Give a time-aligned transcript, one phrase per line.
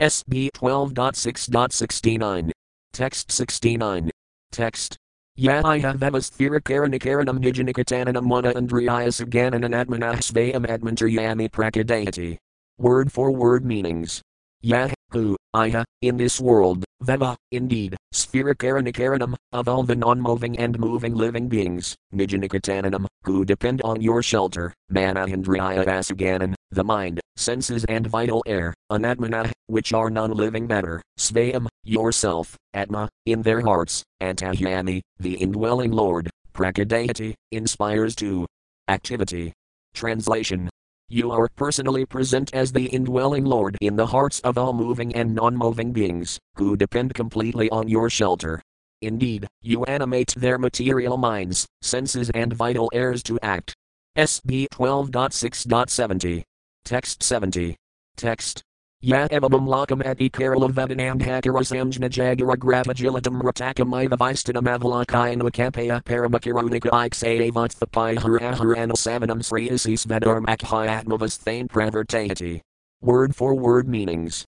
[0.00, 2.50] SB 12.6.69.
[2.92, 4.10] Text 69.
[4.52, 4.96] Text.
[5.38, 12.36] Yaiha Vevasthirakaranikaranam Nijinikatananam Wana Andriya Saganan Admanah Svayam Admantar Yami Prakadayati.
[12.78, 14.22] Word for word meanings.
[14.60, 20.78] Yah, who, Iha, in this world, Veva, indeed, Spherikaranikaranam, of all the non moving and
[20.78, 27.84] moving living beings, Nijinikatananam, who depend on your shelter, Mana Manahandriya Asaganan, the mind, senses
[27.86, 34.02] and vital air, Anatmana, which are non living matter, Svayam, yourself, Atma, in their hearts,
[34.22, 38.46] Antahyami, the indwelling Lord, Prakadayati, inspires to
[38.88, 39.52] activity.
[39.94, 40.68] Translation
[41.10, 45.34] you are personally present as the indwelling Lord in the hearts of all moving and
[45.34, 48.60] non moving beings, who depend completely on your shelter.
[49.00, 53.74] Indeed, you animate their material minds, senses, and vital airs to act.
[54.18, 56.42] SB 12.6.70.
[56.88, 57.76] Text 70.
[58.16, 58.62] Text.
[59.02, 67.76] Ya evamam lakam ati kerala vadanam hakarasamjna jagara grapagilitam ratakam ivavistanam avalakayan vakampaya paramakironika iksayavat
[67.76, 72.62] thapai haraharana savanam sriyasis vadarmakhayatmavas thane pravartayati.
[73.02, 74.46] Word for word meanings.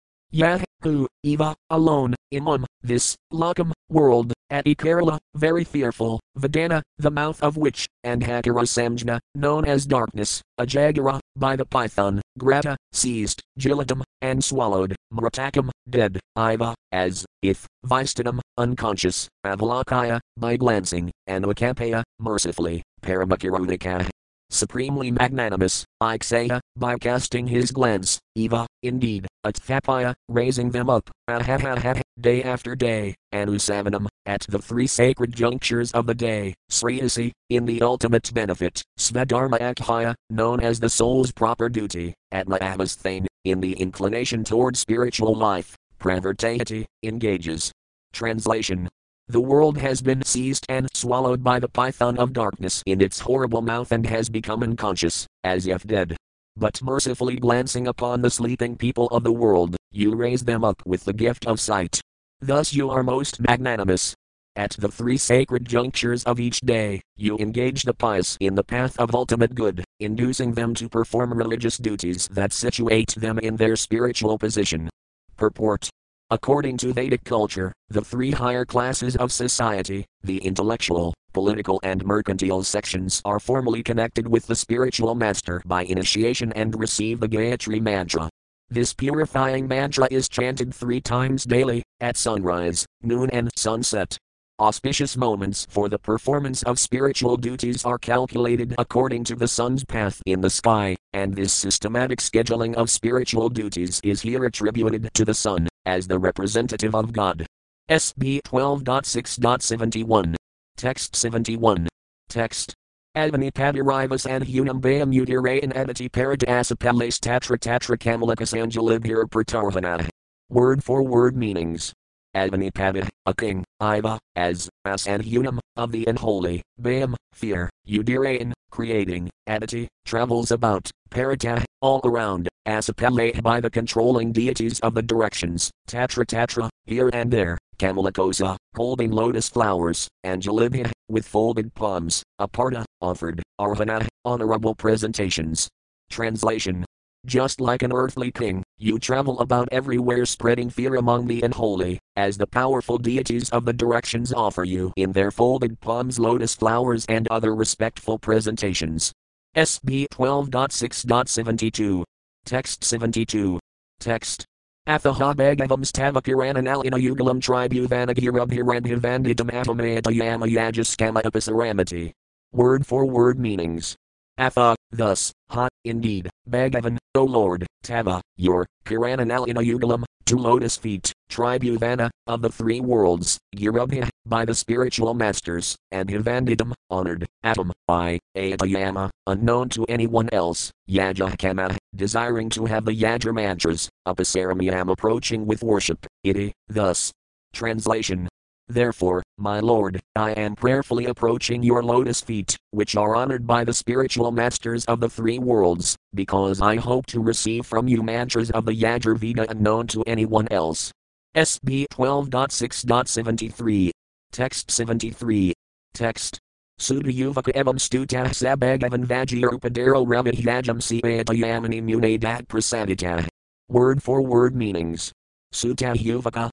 [0.82, 7.56] Who, Eva, alone, imam, this, lakam, world, Ati Kerala, very fearful, Vadana, the mouth of
[7.56, 14.42] which, and Hakara Samjna, known as darkness, Ajagara, by the python, Grata, seized, Jilatam, and
[14.42, 24.08] swallowed, Mratakam, dead, Iva, as, if, Vistanam, unconscious, Avalakaya, by glancing, and Vakampaya, mercifully, Paramakirodika,
[24.50, 32.42] supremely magnanimous, Ikseya, by casting his glance, Eva, indeed, Atthapaya, raising them up, ahahaha, day
[32.42, 38.32] after day, Anusavanam, at the three sacred junctures of the day, Sriyasi, in the ultimate
[38.32, 44.76] benefit, Svadharma Akhaya, known as the soul's proper duty, Atma Avasthane, in the inclination toward
[44.76, 47.72] spiritual life, Pravartayati, engages.
[48.12, 48.88] Translation
[49.28, 53.62] the world has been seized and swallowed by the python of darkness in its horrible
[53.62, 56.14] mouth and has become unconscious, as if dead.
[56.56, 61.04] But mercifully glancing upon the sleeping people of the world, you raise them up with
[61.04, 62.00] the gift of sight.
[62.40, 64.14] Thus you are most magnanimous.
[64.54, 68.96] At the three sacred junctures of each day, you engage the pious in the path
[69.00, 74.38] of ultimate good, inducing them to perform religious duties that situate them in their spiritual
[74.38, 74.88] position.
[75.36, 75.90] Purport
[76.30, 82.62] According to Vedic culture, the three higher classes of society, the intellectual, political, and mercantile
[82.62, 88.30] sections, are formally connected with the spiritual master by initiation and receive the Gayatri mantra.
[88.70, 94.16] This purifying mantra is chanted three times daily, at sunrise, noon, and sunset.
[94.60, 100.22] Auspicious moments for the performance of spiritual duties are calculated according to the sun's path
[100.26, 105.34] in the sky, and this systematic scheduling of spiritual duties is here attributed to the
[105.34, 107.44] sun, as the representative of God.
[107.90, 110.36] SB 12.6.71.
[110.76, 111.88] Text 71.
[112.28, 112.74] Text.
[113.16, 120.08] Advani Padirivas and Hunam Bayam Udirayan Adati Tatra Tatra Kamalakas Angelibhir Pratarvana.
[120.48, 121.92] Word for word meanings.
[122.34, 129.30] Advanipada, a king, Iva, as, as and unum, of the unholy, Bayam, fear, Udirayan, creating,
[129.46, 136.26] Aditi, travels about, Parata, all around, Asapale by the controlling deities of the directions, Tatra
[136.26, 144.06] Tatra, here and there, Kamalakosa, holding lotus flowers, Angelibhya, with folded palms, Aparta, offered, Arvana,
[144.24, 145.68] honorable presentations.
[146.10, 146.84] Translation
[147.26, 152.36] just like an earthly king, you travel about everywhere spreading fear among the unholy, as
[152.36, 157.28] the powerful deities of the directions offer you in their folded palms lotus flowers and
[157.28, 159.12] other respectful presentations.
[159.56, 162.04] SB 12.6.72.
[162.44, 163.58] Text 72.
[164.00, 164.44] Text.
[164.86, 172.12] Athahabhagavam stavakirananalina yugalam tribhuvanagirabhirandhivandidam atamayatayama yajaskama episaramati.
[172.52, 173.96] Word for word meanings.
[174.36, 182.10] Atha, thus, ha, indeed, Bhagavan, O Lord, Tava, your, Kirananalina Yugalam, two lotus feet, Tribhuvana,
[182.26, 189.10] of the three worlds, Girabhya, by the spiritual masters, and Hivandidam, honored, Atom, by, Atayama,
[189.26, 196.06] unknown to anyone else, Yajakama, desiring to have the Yajur mantras, Upasaramyam approaching with worship,
[196.22, 197.12] iti, thus.
[197.52, 198.28] Translation
[198.68, 203.74] Therefore, my Lord, I am prayerfully approaching your lotus feet, which are honored by the
[203.74, 208.64] spiritual masters of the three worlds, because I hope to receive from you mantras of
[208.64, 210.90] the Yajurveda unknown to anyone else.
[211.36, 213.90] SB 12.6.73.
[214.32, 215.52] Text 73.
[215.92, 216.38] Text.
[216.80, 223.28] Sudayuvaka evam stutah sabagavan vajirupadero ramahyajam siyatayamani munadat prasadita.
[223.68, 225.12] Word for word meanings.
[225.54, 226.50] Sutta Yuvaka,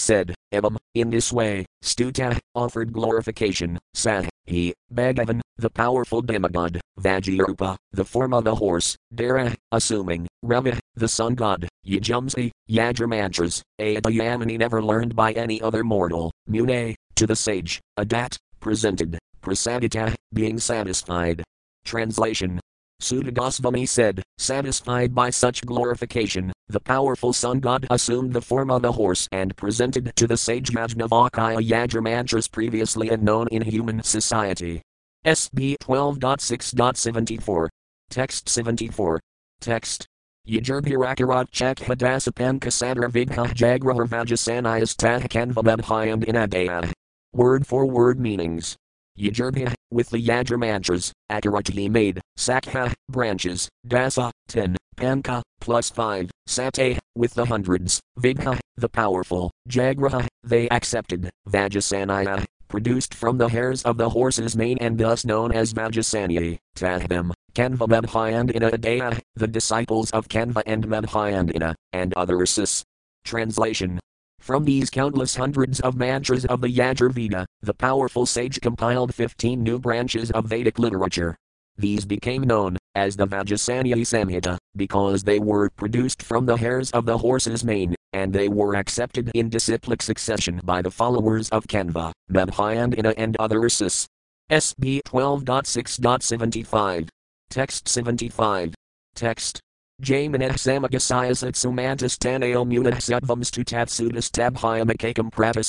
[0.00, 7.76] said, Evam, in this way, Stuta, offered glorification, Sah, he, Bhagavan, the powerful demigod, Vajrupa,
[7.92, 14.82] the form of a horse, Dara, assuming, Rava, the sun god, Yajumsi, Yajramantras, Adayamani never
[14.82, 21.44] learned by any other mortal, Mune, to the sage, Adat, presented, Prasadita, being satisfied.
[21.84, 22.60] Translation
[23.00, 28.92] Sutta said, satisfied by such glorification, the powerful sun god assumed the form of a
[28.92, 34.82] horse and presented to the sage Yajnavalkya Yajramantras previously unknown in human society.
[35.24, 37.68] SB 12.6.74.
[38.08, 39.20] Text 74.
[39.60, 40.06] Text.
[40.48, 46.90] Yajurbhirakarat Chakhadasapan Kasadra Vigha Jagrahar Vajasanayas Tahkanvababhyam Inadaya.
[47.32, 48.76] Word for word meanings.
[49.18, 56.98] Yajurbha, with the Yajur mantras, Akarati made, Sakha, branches, Dasa, 10, Panka, plus 5, Sate,
[57.14, 63.96] with the hundreds, Vigha, the powerful, Jagraha, they accepted, Vajasanaya, produced from the hairs of
[63.96, 70.28] the horse's mane and thus known as Vajasani, Tahvam, Kanva Madhyandina Adaya, the disciples of
[70.28, 72.84] Kanva and Madhyandina, and other sis.
[73.24, 74.00] Translation
[74.40, 79.78] from these countless hundreds of mantras of the Yajurveda, the powerful sage compiled 15 new
[79.78, 81.36] branches of Vedic literature.
[81.80, 87.06] These became known as the Vajasanya Samhita because they were produced from the hairs of
[87.06, 92.12] the horse's mane, and they were accepted in disciplic succession by the followers of Kanva,
[92.30, 94.06] Madhyandina, and other Isis.
[94.50, 97.08] SB 12.6.75.
[97.48, 98.74] Text 75.
[99.14, 99.58] Text.
[100.02, 105.64] Jaminah samagasayas at sumantas taneo munah satvams tu tatsudas tabhyamakakam prata.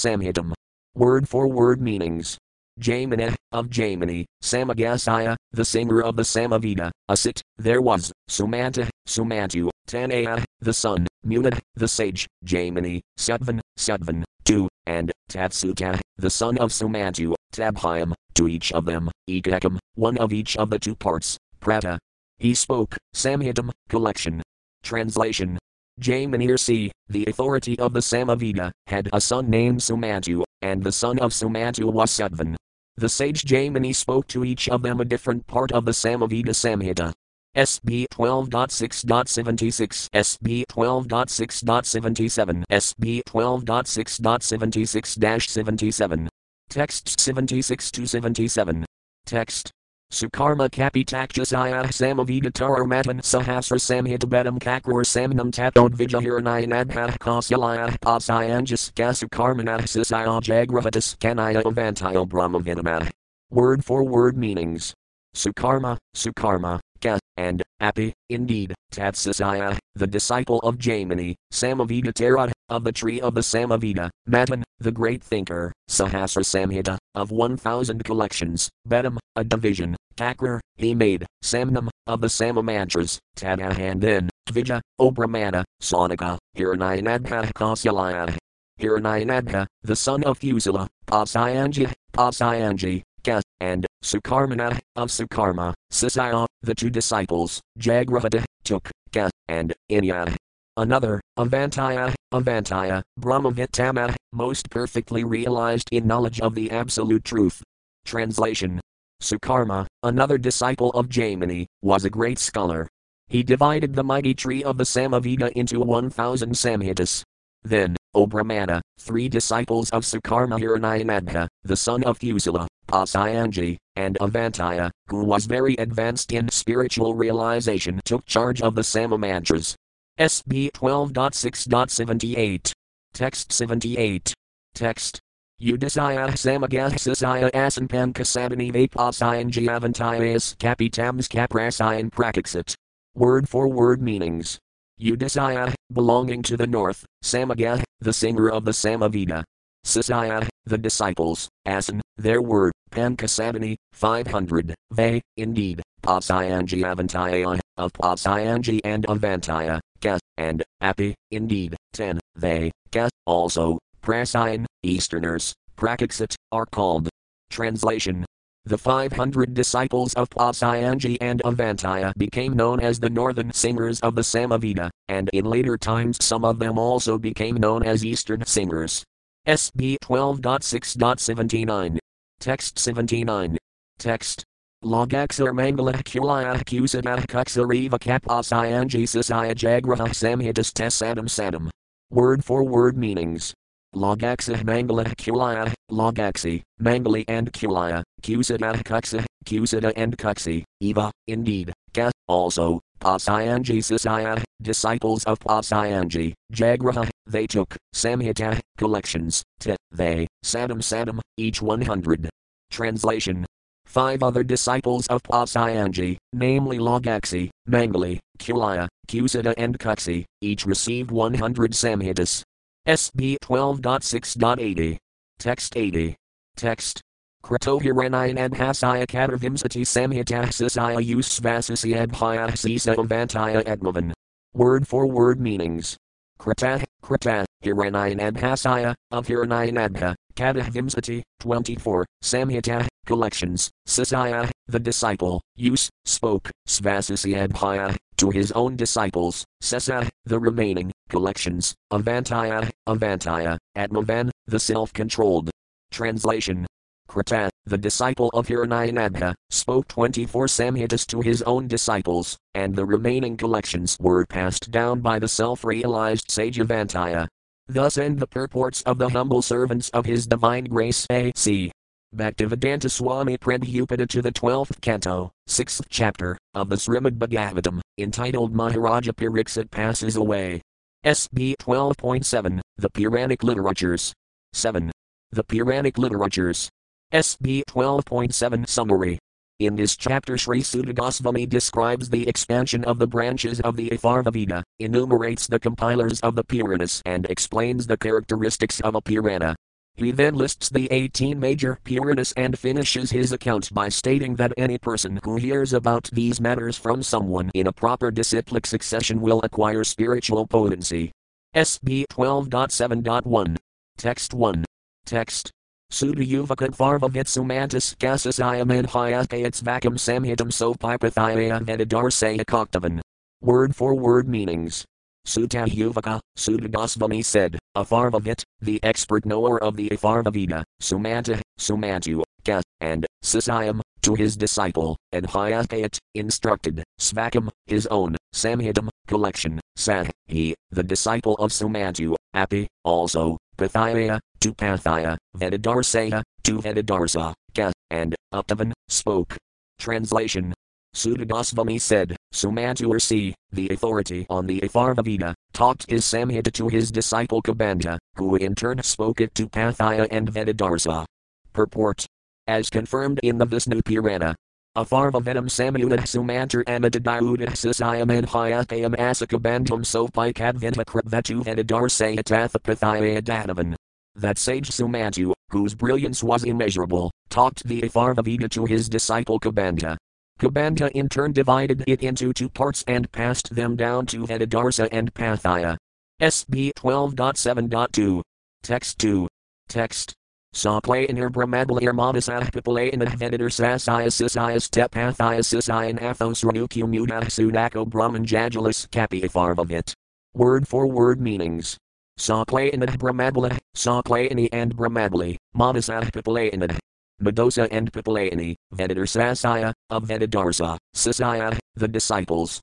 [0.94, 2.38] Word for word meanings.
[2.82, 10.44] Jaminah, of Jaimini, Samagasaya, the singer of the Samaveda, Asit, there was, Sumanta, Sumantu, Tanaya,
[10.62, 17.36] the son, Munad, the sage, Jaimini, Sutvan, Sutvan, two, and Tatsuta, the son of Sumantu,
[17.54, 22.00] Tabhyam, to each of them, Ekakam, one of each of the two parts, Prata,
[22.40, 24.42] he spoke, Samhitam, collection.
[24.82, 25.60] Translation
[26.00, 31.32] Jaminirsi, the authority of the Samaveda, had a son named Sumantu, and the son of
[31.32, 32.56] Sumantu was Sudvan.
[32.98, 37.14] The sage Jaimini spoke to each of them a different part of the Samaveda Samhita.
[37.56, 46.30] SB 12.6.76, SB 12.6.77, SB 12.6.76 77.
[46.70, 48.86] Text 76 to 77.
[49.26, 49.72] Text.
[50.12, 52.52] Sukarma Kapitakjasaya Samavida
[52.86, 63.10] matan Sahasra Samhitabedam Kakur Samnam Tatod Vijahiranayanadah Kasyalaya Pasayanjas Kasukarmanah Sisaya Jagravatas Kanaya Avantaya Brahmavinamah.
[63.50, 64.94] Word for word meanings.
[65.34, 72.92] Sukarma, Sukarma, Ka, and Api, indeed, Tatsasaya, the disciple of Jaimini, Samaveda Tarad, of the
[72.92, 79.44] tree of the Samaveda, Matan, the great thinker, Sahasra Samhita, of 1000 collections, Bedam, a
[79.44, 88.38] division, Kakrar, he made, Samnam, of the Samamantras, Tadahan then, Tvija, Obramana, Sonika, Hiranyanadha Kasyalaya.
[88.80, 96.90] Hiranyanadha, the son of Fusila, Pasayanji, Pasayanji, Ka, and Sukarmana, of Sukarma, Sisaya, the two
[96.90, 100.36] disciples, Jagrahata, took, Ka, and Inya.
[100.78, 107.62] Another, Avantaya, Avantaya, Brahmavitama, most perfectly realized in knowledge of the Absolute Truth.
[108.06, 108.80] Translation
[109.22, 112.88] Sukarma, another disciple of Jaimini, was a great scholar.
[113.28, 117.24] He divided the mighty tree of the Samaveda into 1000 Samhitas.
[117.64, 124.92] Then, O Brahmana, three disciples of Sukarma Hiranyanadha, the son of Fusila, Pasayanji, and Avantaya,
[125.08, 129.76] who was very advanced in spiritual realization, took charge of the Samamantras.
[130.20, 132.74] SB 12.6.78.
[133.14, 134.34] Text 78.
[134.74, 135.22] Text.
[135.62, 142.74] Udasaya samagasasaya asanpan kasabani vapasayan javantayas kapitams kaprasayan prakixit.
[143.14, 144.58] Word for word meanings.
[145.00, 149.44] Udasaya, belonging to the north, Samaga, the singer of the Samaveda.
[149.86, 159.06] Sasaya, the disciples, Asan, their word, Pankasabani, 500, they, indeed, Pasayanji Avantaya, of Pasayanji and
[159.08, 167.10] Avantaya, Ka, and, Api, indeed, 10, they, Ka, also, Prasayan, Easterners, Prakixit, are called.
[167.50, 168.26] Translation
[168.66, 174.22] the 500 disciples of Pasayanji and Avantaya became known as the northern singers of the
[174.22, 179.04] Samaveda, and in later times some of them also became known as eastern singers.
[179.48, 181.98] SB 12.6.79.
[182.40, 183.58] Text 79.
[183.98, 184.44] Text.
[184.84, 191.70] Lagaksar Mangala Kulaya Kusadah Kuksariva Kapasayanji Sasaya Jagraha Samhitas Tesadam Sadam.
[192.10, 193.54] Word for word meanings.
[193.96, 202.10] Logaxa Mangala Kulaya, Logaxi, Mangali and Kulaya, Kusida Kuxa, Kusida and Kuxi, Eva, indeed, Ka,
[202.28, 209.44] also, Pasayanji Sisaya, disciples of Pasayanji, Jagraha, they took, Samhita, collections,
[209.92, 212.30] they, Sadam Sadam, each 100.
[212.70, 213.46] Translation
[213.86, 221.72] Five other disciples of Pasayanji, namely Logaxi, Mangali, Kulaya, Kusida, and Kuxi, each received 100
[221.74, 222.44] samhitas.
[222.88, 224.98] SB 12.6.80.
[225.38, 226.16] Text 80.
[226.56, 227.02] Text.
[227.44, 234.14] Kratohiranayan adhasaya katarvimsati samhitahsasaya usvasasi adhyasisa avantaya admavan.
[234.54, 235.96] Word for word meanings.
[236.40, 245.90] Krata, Krata, Hiranayan adhasaya, of Hiranayan adha, Katahvimsati, 24, Samhita, collections, Sasaya, the disciple, use,
[246.06, 254.92] spoke, Svasasiyadhaya, to his own disciples, Sesa, the remaining, collections, Avantaya, Avantaya, Atmavan, the self
[254.94, 255.52] controlled.
[255.92, 256.66] Translation
[257.08, 263.36] Krata, the disciple of Hiranyanadha, spoke 24 Samhitas to his own disciples, and the remaining
[263.38, 267.28] collections were passed down by the self realized sage Avantaya.
[267.68, 271.72] Thus end the purports of the humble servants of His Divine Grace A.C.
[272.14, 279.14] Bhaktivedanta Swami Prabhupada to the 12th canto, 6th chapter, of the Srimad Bhagavatam, entitled Maharaja
[279.14, 280.62] Pariksit Passes Away.
[281.04, 284.14] SB 12.7, The Puranic Literatures.
[284.54, 284.92] 7.
[285.32, 286.70] The Puranic Literatures.
[287.12, 289.18] SB 12.7 Summary.
[289.60, 294.62] In this chapter, Sri Suta Goswami describes the expansion of the branches of the Atharvaveda,
[294.78, 299.56] enumerates the compilers of the Puranas, and explains the characteristics of a Purana.
[299.96, 304.78] He then lists the 18 major Puranas and finishes his account by stating that any
[304.78, 309.84] person who hears about these matters from someone in a proper disciplic succession will acquire
[309.84, 311.12] spiritual potency.
[311.56, 313.58] SB 12.7.1.
[313.98, 314.66] Text 1.
[315.06, 315.52] Text.
[315.92, 323.02] Sudayuvaka Varvavitsumantis Gasasayam and Hyakayats Vakam Samhitam Sopipathaya Vedadarasaya Koktavan.
[323.42, 324.86] Word for word meanings.
[325.28, 333.06] Sutta Yuvaka, Sutta said, Afarvavit, the expert knower of the Atharvaveda, Sumanta, Sumantu, Ka, and
[333.24, 340.84] Sisayam, to his disciple, and Hyakayat, instructed, Svakam, his own, Samhitam, collection, Sah, he, the
[340.84, 349.38] disciple of Sumantu, Api, also, Pathaya, to Pathaya, Vedadarasaya, to Vedadarsa, Ka, and, Uptavan, spoke.
[349.80, 350.54] Translation
[350.94, 357.42] Suta Goswami said, Sumantursi, the authority on the Atharvaveda, taught his Samhita to his disciple
[357.42, 361.06] Kabanda, who in turn spoke it to Pathaya and Vedadarsa.
[361.54, 362.06] Purport.
[362.48, 364.36] As confirmed in the Vishnu Purana,
[364.78, 373.76] Atharvavedam Samyudah Sumantar Amadadayudah Sisayam and Hyakayam Asakabandham Sopikadvinvakrabvetu Vedadarsa Tathapathaya Danavan.
[374.16, 379.98] That sage Sumantu, whose brilliance was immeasurable, taught the Atharvaveda to his disciple Kabanda,
[380.42, 385.14] Kabanda in turn divided it into two parts and passed them down to Vedadarsa and
[385.14, 385.78] Pathaya.
[386.20, 388.24] SB 12.7.2.
[388.64, 389.28] Text 2.
[389.70, 390.14] Text.
[390.56, 399.94] Saklayanar Brahmadlayer Madasahpipalayanar ah Vedadar Sasayasisayas ah Tepathayasasayan ah Athos Ranukumudah Sudako Brahman Jajalis Kapiatharvavit.
[400.34, 401.78] Word for word meanings.
[402.20, 406.80] Saklayanad Brahmadla, Saklayani and Brahmadli, Madasahpipalayanad,
[407.22, 412.60] Medosa and Pipalayani, Vedadar Sasaya, of Vedadarsa, Sasaya, the disciples,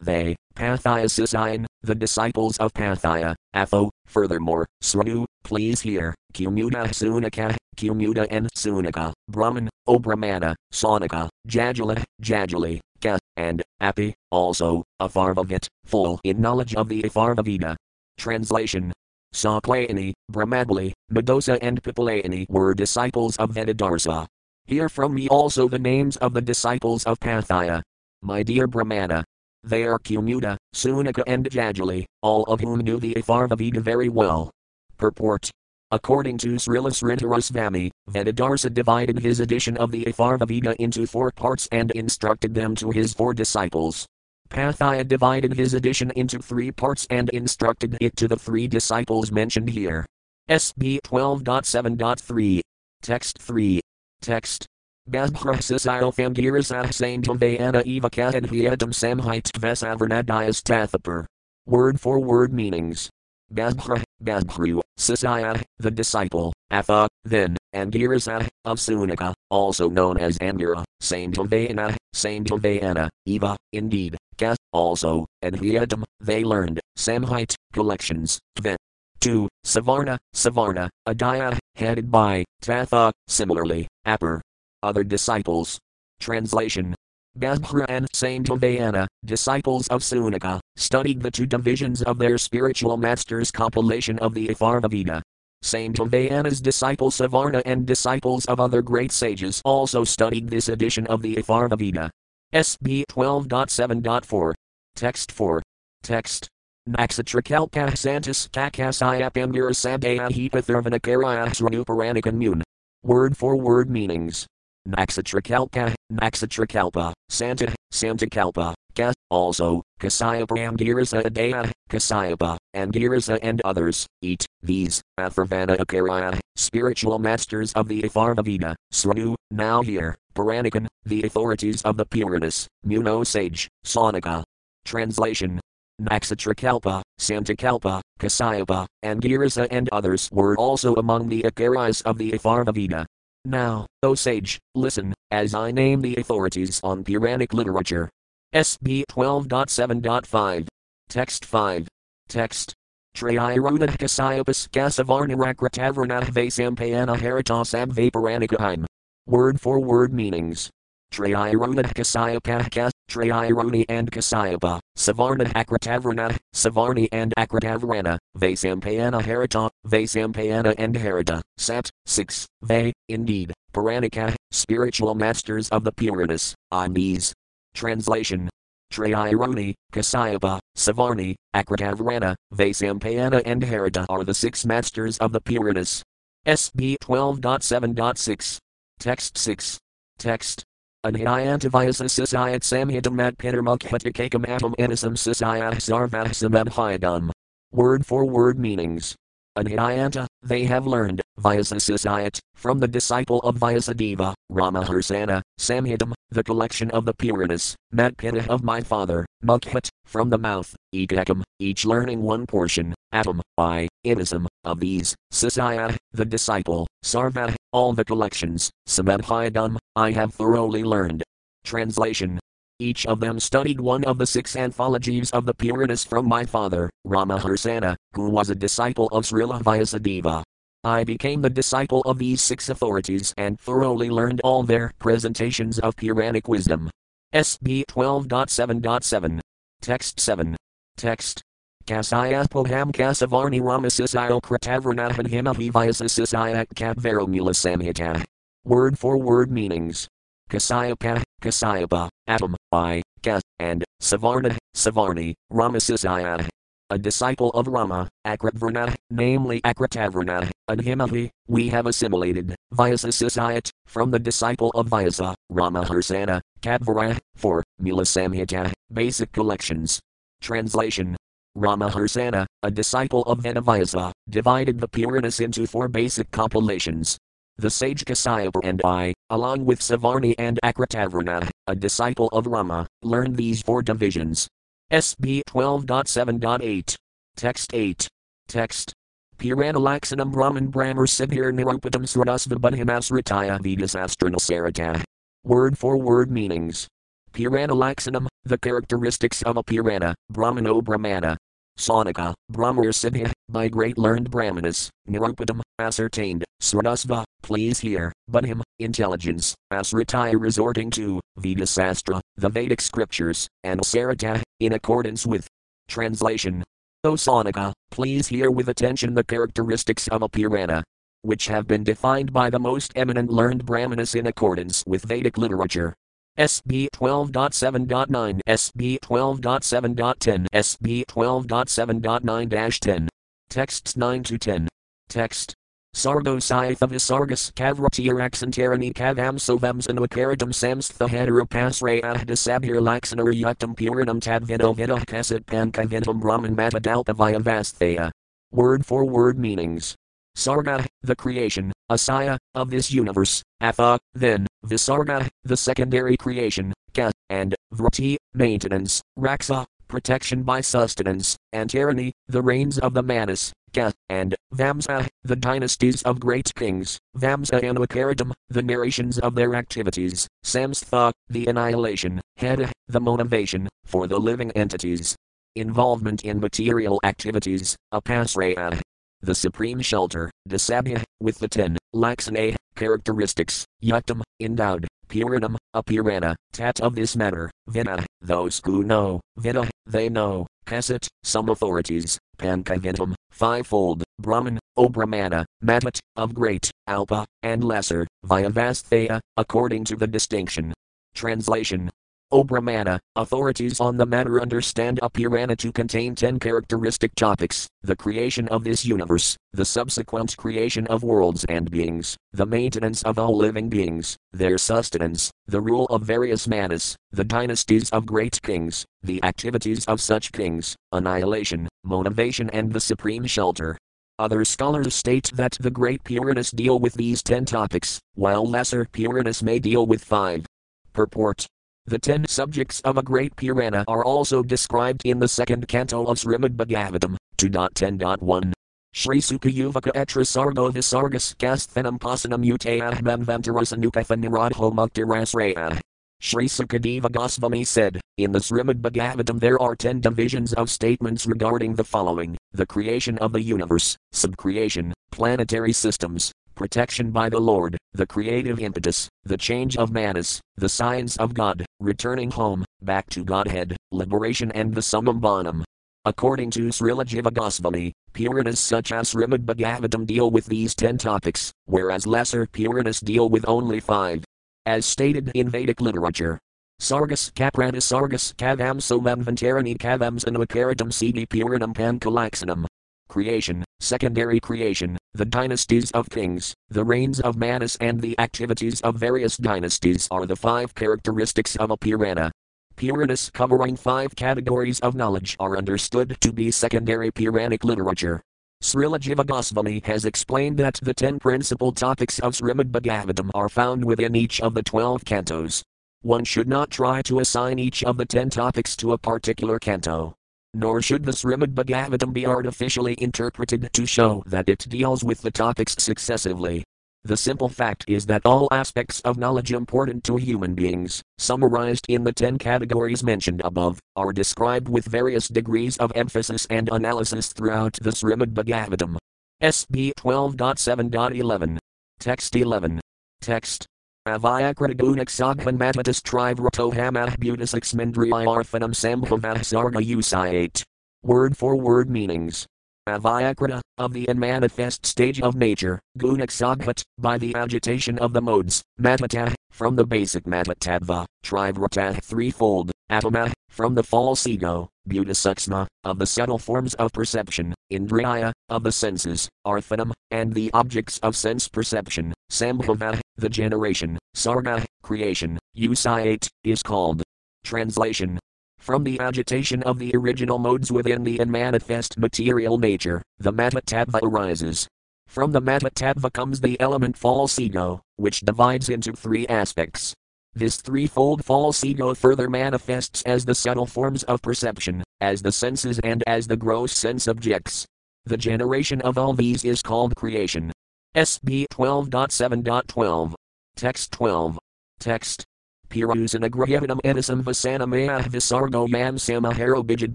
[0.00, 8.26] they, Pathaya Sasayan, the disciples of Pathaya, Atho, furthermore, Sranu, please hear, Kumuda Sunaka, Kumuda
[8.30, 16.40] and Sunaka, Brahman, O Brahmana, Sonika, Jajala, Jajali, Ka, and, Api, also, Atharvavit, full in
[16.40, 17.76] knowledge of the Atharvaveda.
[18.18, 18.92] Translation
[19.34, 24.26] Saklayani, Brahmadli, Medosa and Pipalayani were disciples of Vedadarsa.
[24.66, 27.82] Hear from me also the names of the disciples of Pathaya.
[28.22, 29.24] My dear Brahmana.
[29.64, 34.50] They are Kumuda, Sunaka and Jajali, all of whom knew the Atharvaveda very well.
[34.96, 35.50] Purport.
[35.90, 41.68] According to Srila Sridhara Svami, Vedadarsa divided his edition of the Atharvaveda into four parts
[41.70, 44.06] and instructed them to his four disciples.
[44.52, 49.70] Pathaya divided his edition into three parts and instructed it to the three disciples mentioned
[49.70, 50.04] here.
[50.50, 52.60] SB 12.7.3.
[53.00, 53.80] Text 3.
[54.20, 54.66] Text.
[55.10, 61.24] Gazbrahsasio Famgirasah Saintavayana Eva Kahadhyadam Samhite Vesavernadayas Tathapur.
[61.66, 63.08] Word for word meanings.
[63.54, 71.94] Gazbra, Gazbru, Sasaya, the disciple, Atha, then, Angirasa, of Sunika, also known as Angira, Saintavayana,
[72.14, 78.76] Saintavayana, Eva, indeed, Ka, also, and Hyadam, they learned, Samhite, collections, Tve,
[79.20, 79.48] 2.
[79.64, 84.40] Savarna, Savarna, Adaya, headed by Tatha, similarly, Apper.
[84.82, 85.78] Other disciples.
[86.18, 86.94] Translation
[87.38, 93.50] Gabhra and Saint Vayana, disciples of Sunika, studied the two divisions of their spiritual master's
[93.50, 95.22] compilation of the Atharvaveda.
[95.62, 101.22] Saint Vayana's disciples Savarna and disciples of other great sages also studied this edition of
[101.22, 102.10] the Atharvaveda.
[102.52, 104.52] SB 12.7.4.
[104.96, 105.62] Text 4.
[106.02, 106.48] Text.
[106.88, 112.64] Nakshatrakalpah santas kakasayapamira sadaya hipatharvanakarayasranuparanikam mun.
[113.04, 114.48] Word for word meanings.
[114.88, 124.44] Naksatrakalpa, Naksatrakalpa, Santa, Santa Kalpa, Ka, also, Kasayapa Angirasa Adaya, Kasayapa, Angirasa and others, eat,
[124.62, 131.96] these, Atharvana Akaraya, spiritual masters of the Atharvaveda, Sranu, now here, Paranikan, the authorities of
[131.96, 134.42] the Puranas, Muno sage, Sonika.
[134.84, 135.60] Translation
[136.00, 143.06] Naksatrakalpa, Santakalpa, Angirasa and Girisa and others were also among the Akaras of the Atharvaveda.
[143.44, 148.08] Now, O sage, listen, as I name the authorities on Puranic literature.
[148.54, 150.68] SB 12.7.5.
[151.08, 151.88] Text 5.
[152.28, 152.74] Text.
[153.16, 158.84] Trayirunah Kasayapas Kasavarnarakratavarnah Vasampayana Haritas Abvaparanikaim.
[159.26, 160.70] Word for word meanings.
[161.12, 171.42] Trayirunah Kasayapah Trayiruni and Kasayapa, Savarna Akratavarna, Savarni and Akratavarana, Vasampayana Harita, Vasampayana and Harita,
[171.58, 177.34] Sat, 6, They, indeed, Puranika, spiritual masters of the Puranas, on these.
[177.74, 178.48] Translation
[178.90, 186.02] Trayiruni, Kasayapa, Savarni, Akratavarana, Vasampayana and Harita are the six masters of the Puranas.
[186.46, 188.58] SB 12.7.6.
[188.98, 189.78] Text 6.
[190.18, 190.64] Text.
[191.04, 197.32] Anhyantavyasa sisayat samhitamat pitarmukhatikakam atom inasam sisayah sarvahsam abhyadam.
[197.72, 199.16] Word for word meanings.
[199.58, 207.04] Anhyayanta, they have learned, Vyasasisayat, from the disciple of Vyasadeva, Ramaharsana, Samhitam, the collection of
[207.04, 212.94] the Puranas, Matpita of my father, Mukhat, from the mouth, Ekakam, each learning one portion,
[213.12, 220.34] Atom, I, Inasam, of these, Sisaya, the disciple, Sarva, all the collections, Samadhyadam, I have
[220.34, 221.22] thoroughly learned.
[221.64, 222.40] Translation
[222.82, 226.90] each of them studied one of the six anthologies of the Puranas from my father,
[227.06, 230.42] Ramaharsana, who was a disciple of Srila Vyasadeva.
[230.82, 235.94] I became the disciple of these six authorities and thoroughly learned all their presentations of
[235.94, 236.90] Puranic wisdom.
[237.32, 239.38] SB 12.7.7.
[239.80, 240.56] Text 7.
[240.96, 241.40] Text.
[241.86, 248.22] Kasayapoham kasavarni ramasisio kratavarnahan himahi vyasasisio katvaromula samhita.
[248.64, 250.08] Word for word meanings.
[250.48, 256.46] Kasayapa, Kasayapa, Atom, I, Ka, and Savarna, Savarni, Ramasisaya.
[256.90, 264.18] A disciple of Rama, Akratvarna, namely Akratavarna, and Himahi, we have assimilated, Vyasasisayat, from the
[264.18, 270.00] disciple of Vyasa, uh, Ramaharsana, Katvara, 4, Mula Samhita, basic collections.
[270.42, 271.16] Translation
[271.56, 277.18] Ramaharsana, a disciple of Vedavyasa, divided the Puranas into four basic compilations,
[277.58, 283.36] the sage Kasayapa and I, along with Savarni and Akratavarna, a disciple of Rama, learned
[283.36, 284.48] these four divisions.
[284.90, 286.96] SB 12.7.8.
[287.36, 288.08] Text 8.
[288.48, 288.92] Text.
[289.38, 295.02] Puranalaxanam Brahman Brahmar Sibhir Nirupadam Sradasvabadhimasritaya Vedasastranasarata.
[295.44, 296.88] Word for word meanings.
[297.32, 301.36] Puranalaxanam, the characteristics of a Purana, Brahmano Brahmana,
[301.78, 310.38] Sonika, Brahmarsiddha, by great learned Brahmanas, Nirupadam, ascertained, Sradasva, please hear, but him, intelligence, Asritai
[310.38, 315.48] resorting to, Vedasastra, the Vedic scriptures, and Sarata, in accordance with.
[315.88, 316.62] Translation.
[317.04, 320.82] O Sonika, please hear with attention the characteristics of a Purana,
[321.22, 325.94] which have been defined by the most eminent learned Brahmanas in accordance with Vedic literature.
[326.38, 333.08] SB 12.7.9, SB 12.7.10, SB 12.7.9 10.
[333.50, 334.68] Texts 9 to 10.
[335.10, 335.54] Text.
[335.94, 346.18] Sargo Sargos Kavratiaraxantarani Kavam Sovamsanvakaradam Samsthahatara Pasre Ahdasabhir Laxanar Yuktam Puranam Tadvino Vida Kasat Pankavinam
[346.18, 348.10] Brahman Matadalpavaya Vasthaya.
[348.52, 349.94] Word for word meanings.
[350.34, 357.54] Sarga, the creation, Asaya, of this universe, Atha, then, Visarga, the secondary creation, Ka, and
[357.74, 364.34] Vrati, maintenance, Raksa, protection by sustenance, and tyranny, the reigns of the Manas, Ka, and
[364.54, 371.12] Vamsa, the dynasties of great kings, Vamsa and Vakaradam, the narrations of their activities, Samstha,
[371.28, 375.14] the annihilation, Heda, the motivation, for the living entities.
[375.56, 378.80] Involvement in material activities, Apasraya.
[379.22, 386.80] The supreme shelter, Dasabhya, with the ten, Laksana, characteristics, Yuktam, endowed, Puranam, a Purana, tat
[386.80, 394.02] of this matter, Vinna, those who know, Vinna, they know, Kasat, some authorities, Pankavintam, fivefold,
[394.18, 400.72] Brahman, O Brahmana, Matat, of great, Alpa, and lesser, via Vyavasthaya, according to the distinction.
[401.14, 401.90] Translation
[402.32, 407.94] O Brahmana, authorities on the matter understand a Purana to contain ten characteristic topics the
[407.94, 413.36] creation of this universe, the subsequent creation of worlds and beings, the maintenance of all
[413.36, 419.22] living beings, their sustenance, the rule of various manas, the dynasties of great kings, the
[419.24, 423.76] activities of such kings, annihilation, motivation, and the supreme shelter.
[424.18, 429.42] Other scholars state that the great Puranas deal with these ten topics, while lesser Puranas
[429.42, 430.46] may deal with five.
[430.94, 431.46] Purport
[431.86, 436.16] the ten subjects of a great Purana are also described in the second canto of
[436.16, 438.52] Srimad Bhagavatam, 2.10.1.
[438.94, 445.80] Shri Sukayuvaka etra sargo visargas kasthanam pasanam utayahvam vantarasanukatha niradho muktirasraya.
[446.20, 451.74] Shri Sukadeva Goswami said, In the Srimad Bhagavatam there are ten divisions of statements regarding
[451.74, 458.06] the following the creation of the universe, subcreation, planetary systems, protection by the Lord, the
[458.06, 463.76] creative impetus, the change of manas, the science of God, returning home, back to Godhead,
[463.90, 465.64] liberation and the summum bonum.
[466.04, 471.52] According to Srila Jiva Goswami, Puranas such as Srimad Bhagavatam deal with these ten topics,
[471.66, 474.24] whereas lesser Puranas deal with only five.
[474.66, 476.38] As stated in Vedic literature,
[476.80, 482.66] Sargas Kaprana Sargas Kavam Somam Vantarani Kavams Anvakaratam Siddhi Puranam Pankalaksanam.
[483.12, 488.94] Creation, secondary creation, the dynasties of kings, the reigns of Manas, and the activities of
[488.94, 492.32] various dynasties are the five characteristics of a Purana.
[492.74, 498.22] Puranas covering five categories of knowledge are understood to be secondary Puranic literature.
[498.62, 503.84] Srila Jiva Goswami has explained that the ten principal topics of Srimad Bhagavatam are found
[503.84, 505.60] within each of the twelve cantos.
[506.00, 510.14] One should not try to assign each of the ten topics to a particular canto.
[510.54, 515.30] Nor should the Srimad Bhagavatam be artificially interpreted to show that it deals with the
[515.30, 516.64] topics successively.
[517.04, 522.04] The simple fact is that all aspects of knowledge important to human beings, summarized in
[522.04, 527.78] the ten categories mentioned above, are described with various degrees of emphasis and analysis throughout
[527.82, 528.98] the Srimad Bhagavatam.
[529.42, 531.58] SB 12.7.11.
[531.98, 532.80] Text 11.
[533.20, 533.66] Text.
[534.04, 536.72] Avyakritagunak saghan matatas trivrato
[537.20, 540.64] buddhas exmendriarthanam sambhavah sarga usayate.
[541.04, 542.44] Word for word meanings.
[542.88, 549.34] Avyakrita, of the unmanifest stage of nature, gunak by the agitation of the modes, matata,
[549.52, 556.38] from the basic matatattva, trivrata threefold, atama, from the false ego, buddhasuksma, of the subtle
[556.38, 563.00] forms of perception, indriya, of the senses, arthanam, and the objects of sense perception, sambhava,
[563.16, 567.02] the generation, sarga, creation, usayate, is called.
[567.44, 568.18] Translation
[568.62, 574.68] from the agitation of the original modes within the unmanifest material nature, the Matatattva arises.
[575.08, 579.94] From the Matatattva comes the element false ego, which divides into three aspects.
[580.34, 585.78] This threefold false ego further manifests as the subtle forms of perception, as the senses,
[585.80, 587.66] and as the gross sense objects.
[588.06, 590.50] The generation of all these is called creation.
[590.96, 593.14] SB 12.7.12.
[593.56, 594.38] Text 12.
[594.80, 595.24] Text
[595.68, 599.94] Pirusanagrahavanam edisam vasanamaya visargo yam samaharo bijad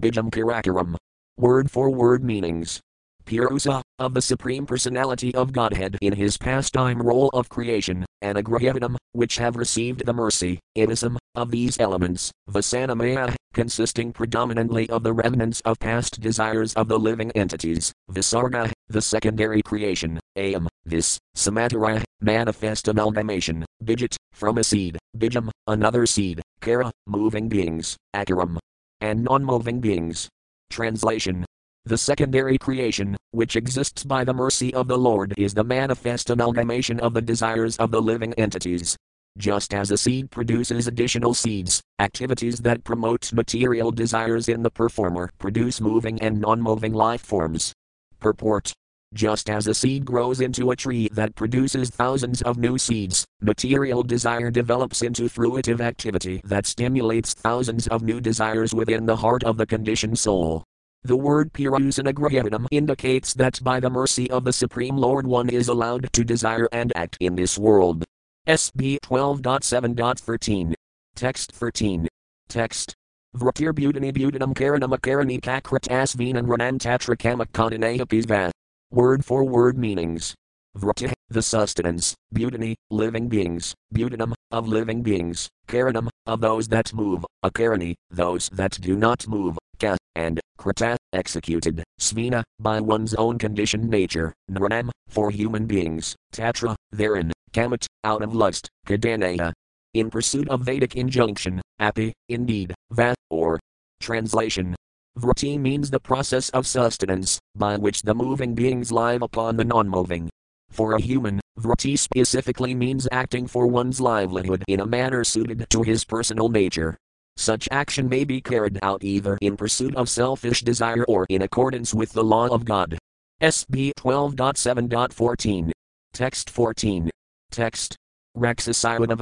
[0.00, 0.96] bijam kirakaram.
[1.36, 2.80] Word for word meanings.
[3.28, 8.96] Purusa, of the Supreme Personality of Godhead in his pastime role of creation, and Anagrahavanam,
[9.12, 15.60] which have received the mercy, edisam, of these elements, Vasanamaya, consisting predominantly of the remnants
[15.66, 22.88] of past desires of the living entities, Visarga, the secondary creation, Ayam, this, Samatara, manifest
[22.88, 28.56] amalgamation, Bijit, from a seed, Bijam, another seed, Kara, moving beings, Akaram,
[29.02, 30.30] and non moving beings.
[30.70, 31.44] Translation
[31.88, 37.00] the secondary creation, which exists by the mercy of the Lord, is the manifest amalgamation
[37.00, 38.96] of the desires of the living entities.
[39.38, 45.30] Just as a seed produces additional seeds, activities that promote material desires in the performer
[45.38, 47.72] produce moving and non moving life forms.
[48.20, 48.72] Purport
[49.14, 54.02] just as a seed grows into a tree that produces thousands of new seeds, material
[54.02, 59.56] desire develops into fruitive activity that stimulates thousands of new desires within the heart of
[59.56, 60.62] the conditioned soul.
[61.08, 66.12] The word Purusanagrahanam indicates that by the mercy of the Supreme Lord one is allowed
[66.12, 68.04] to desire and act in this world.
[68.46, 70.74] SB 12.7.13.
[71.14, 72.08] Text 13.
[72.50, 72.94] Text.
[73.34, 78.50] Vratir Bhutani Bhutanam Karanam Akarani Kakrat Asvinan Ranan Tatra Kamak
[78.90, 80.34] Word for word meanings.
[80.76, 87.24] Vrati, the sustenance, Butani, living beings, Butanum, of living beings, Karanam, of those that move,
[87.42, 93.88] Akarani, those that do not move, Ka, and Krata, executed, Svina, by one's own conditioned
[93.88, 99.52] nature, Naranam, for human beings, Tatra, therein, Kamat, out of lust, Kadanaya,
[99.94, 103.58] in pursuit of Vedic injunction, api, indeed, va, or
[104.00, 104.74] translation.
[105.18, 109.88] Vrati means the process of sustenance, by which the moving beings live upon the non
[109.88, 110.28] moving.
[110.70, 115.82] For a human, vrati specifically means acting for one's livelihood in a manner suited to
[115.82, 116.96] his personal nature.
[117.38, 121.94] Such action may be carried out either in pursuit of selfish desire or in accordance
[121.94, 122.98] with the law of God.
[123.40, 125.70] SB 12.7.14.
[126.12, 127.08] Text 14.
[127.52, 127.96] Text.
[128.36, 129.16] Raksasayana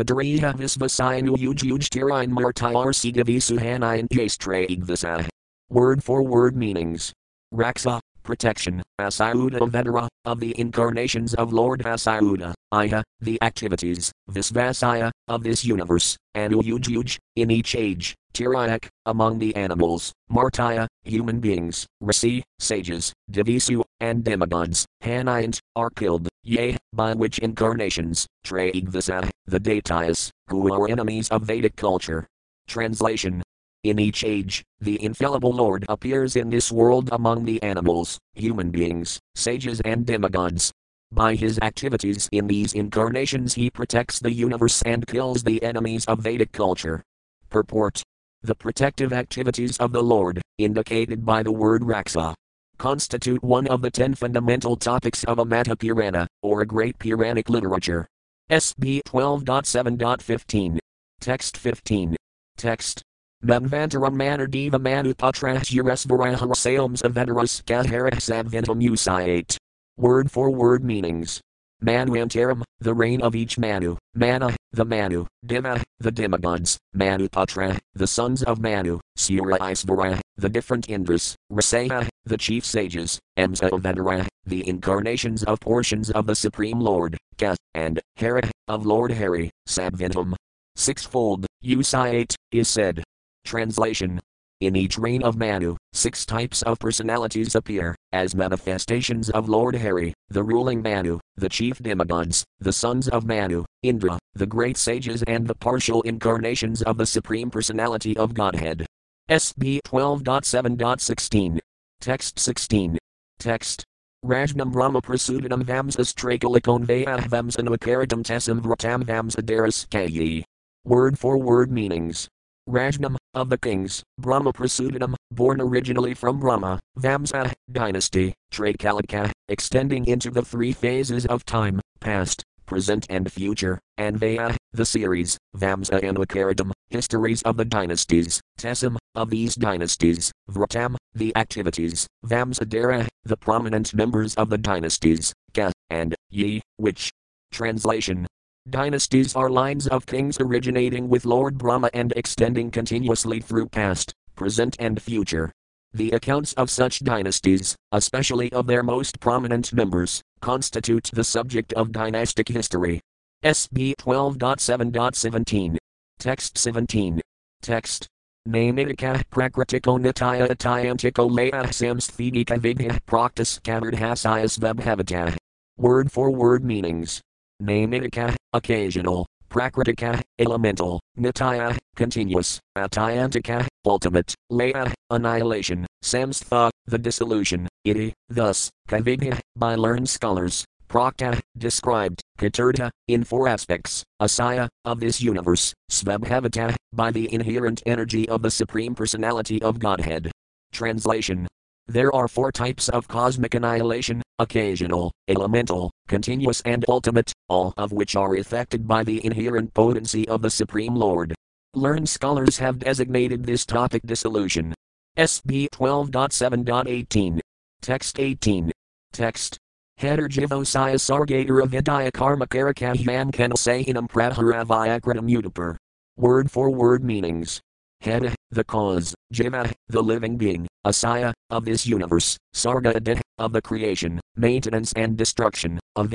[0.57, 5.29] visvasayanu ujuj tirain martyar sigavisuhanayan jastraigvasa.
[5.69, 7.13] Word for word meanings.
[7.53, 15.43] Raksa, protection, Asayuda Vedara, of the incarnations of Lord Asayuda, Iha, the activities, Visvasaya, of
[15.43, 22.43] this universe, and Uyujuj, in each age, Tirayak, among the animals, Martaya, human beings, Rasi,
[22.59, 30.73] sages, Divisu, and demigods, Hanayant, are killed, yea, by which incarnations, Traigvasa, the Deities, who
[30.75, 32.27] are enemies of Vedic culture.
[32.69, 33.43] Translation
[33.91, 39.21] in each age, the infallible Lord appears in this world among the animals, human beings,
[39.35, 40.73] sages, and demigods.
[41.13, 46.21] By his activities in these incarnations, he protects the universe and kills the enemies of
[46.21, 47.03] Vedic culture.
[47.49, 48.03] Purport
[48.43, 52.35] The protective activities of the Lord, indicated by the word Raksa,
[52.79, 57.49] constitute one of the ten fundamental topics of a Mata Purana, or a great Puranic
[57.49, 58.07] literature.
[58.51, 60.79] SB 12.7.15.
[61.21, 62.17] Text 15.
[62.57, 63.03] Text
[63.47, 69.57] Manvantaram Manadeva Manupatrasyaresvarahara Sales Avedaras Kaharasabvintam Usayate.
[69.97, 71.41] Word for word meanings.
[71.81, 78.43] Manvantaram, the reign of each Manu, Mana, the Manu, Dima, the demigods, Manupatra, the sons
[78.43, 85.45] of Manu, Sura Isvara, the different Indras, Rasaya, the chief sages, Emsa Vedara, the incarnations
[85.45, 90.35] of portions of the Supreme Lord, Ka, and Hera, of Lord Hari, Sabvintam.
[90.75, 93.05] Sixfold, Usayate, is said.
[93.47, 94.21] Translation
[94.61, 100.15] in each reign of Manu, six types of personalities appear, as manifestations of Lord Hari,
[100.31, 105.47] the ruling Manu, the chief demigods, the sons of Manu, Indra, the great sages, and
[105.47, 108.87] the partial incarnations of the Supreme Personality of Godhead.
[109.29, 111.59] SB 12.7.16.
[112.01, 112.97] Text 16.
[113.39, 113.85] Text.
[114.25, 120.45] Rajnam Brahma Prasudanam Vamsas Trakalakon Vayah Vamsanavakaratam Tesam Vratam Vamsadaras Kayi.
[120.85, 122.29] Word for word meanings.
[122.69, 130.31] Rajnam, of the kings, Brahma Prasudanam, born originally from Brahma, Vamsa, dynasty, Trakalika, extending into
[130.31, 136.19] the three phases of time, past, present and future, and Vaya, the series, Vamsa and
[136.19, 143.95] Vakaradam, histories of the dynasties, Tesam, of these dynasties, Vratam, the activities, Vamsadara, the prominent
[143.95, 147.11] members of the dynasties, Ka, and Yi, which.
[147.53, 148.27] Translation
[148.69, 154.75] Dynasties are lines of kings originating with Lord Brahma and extending continuously through past, present,
[154.81, 155.53] and future.
[155.93, 161.93] The accounts of such dynasties, especially of their most prominent members, constitute the subject of
[161.93, 163.01] dynastic history.
[163.45, 165.77] SB 12.7.17.
[166.19, 167.21] Text 17.
[167.63, 168.09] Text.
[168.49, 175.37] Namitika prakritiko nitya atayantiko laya samsthidika vigna praktis kamardhasayas vebhavata.
[175.79, 177.21] Word for word meanings.
[177.63, 188.69] Namitika, occasional, prakritika, elemental, nitya, continuous, atayantika, ultimate, laya, annihilation, samstha, the dissolution, iti, thus,
[188.89, 196.75] kavigya, by learned scholars, prakta, described, katurta, in four aspects, asaya, of this universe, svabhavata,
[196.93, 200.31] by the inherent energy of the Supreme Personality of Godhead.
[200.73, 201.47] Translation
[201.89, 208.17] there are four types of cosmic annihilation occasional, elemental, continuous, and ultimate, all of which
[208.17, 211.35] are effected by the inherent potency of the Supreme Lord.
[211.75, 214.75] Learned scholars have designated this topic dissolution.
[215.17, 217.41] SB 12.7.18.
[217.81, 218.73] Text 18.
[219.13, 219.59] Text.
[219.99, 225.77] Header Jivosaya Sargatara Vidya Karma Karakahyan Kanasayanam Praharavayakritam Utapur.
[226.19, 227.61] Word for word meanings.
[228.03, 234.21] Head, the cause, Jiva, the living being, Asaya, of this universe, Sarga of the creation,
[234.37, 236.15] maintenance and destruction, of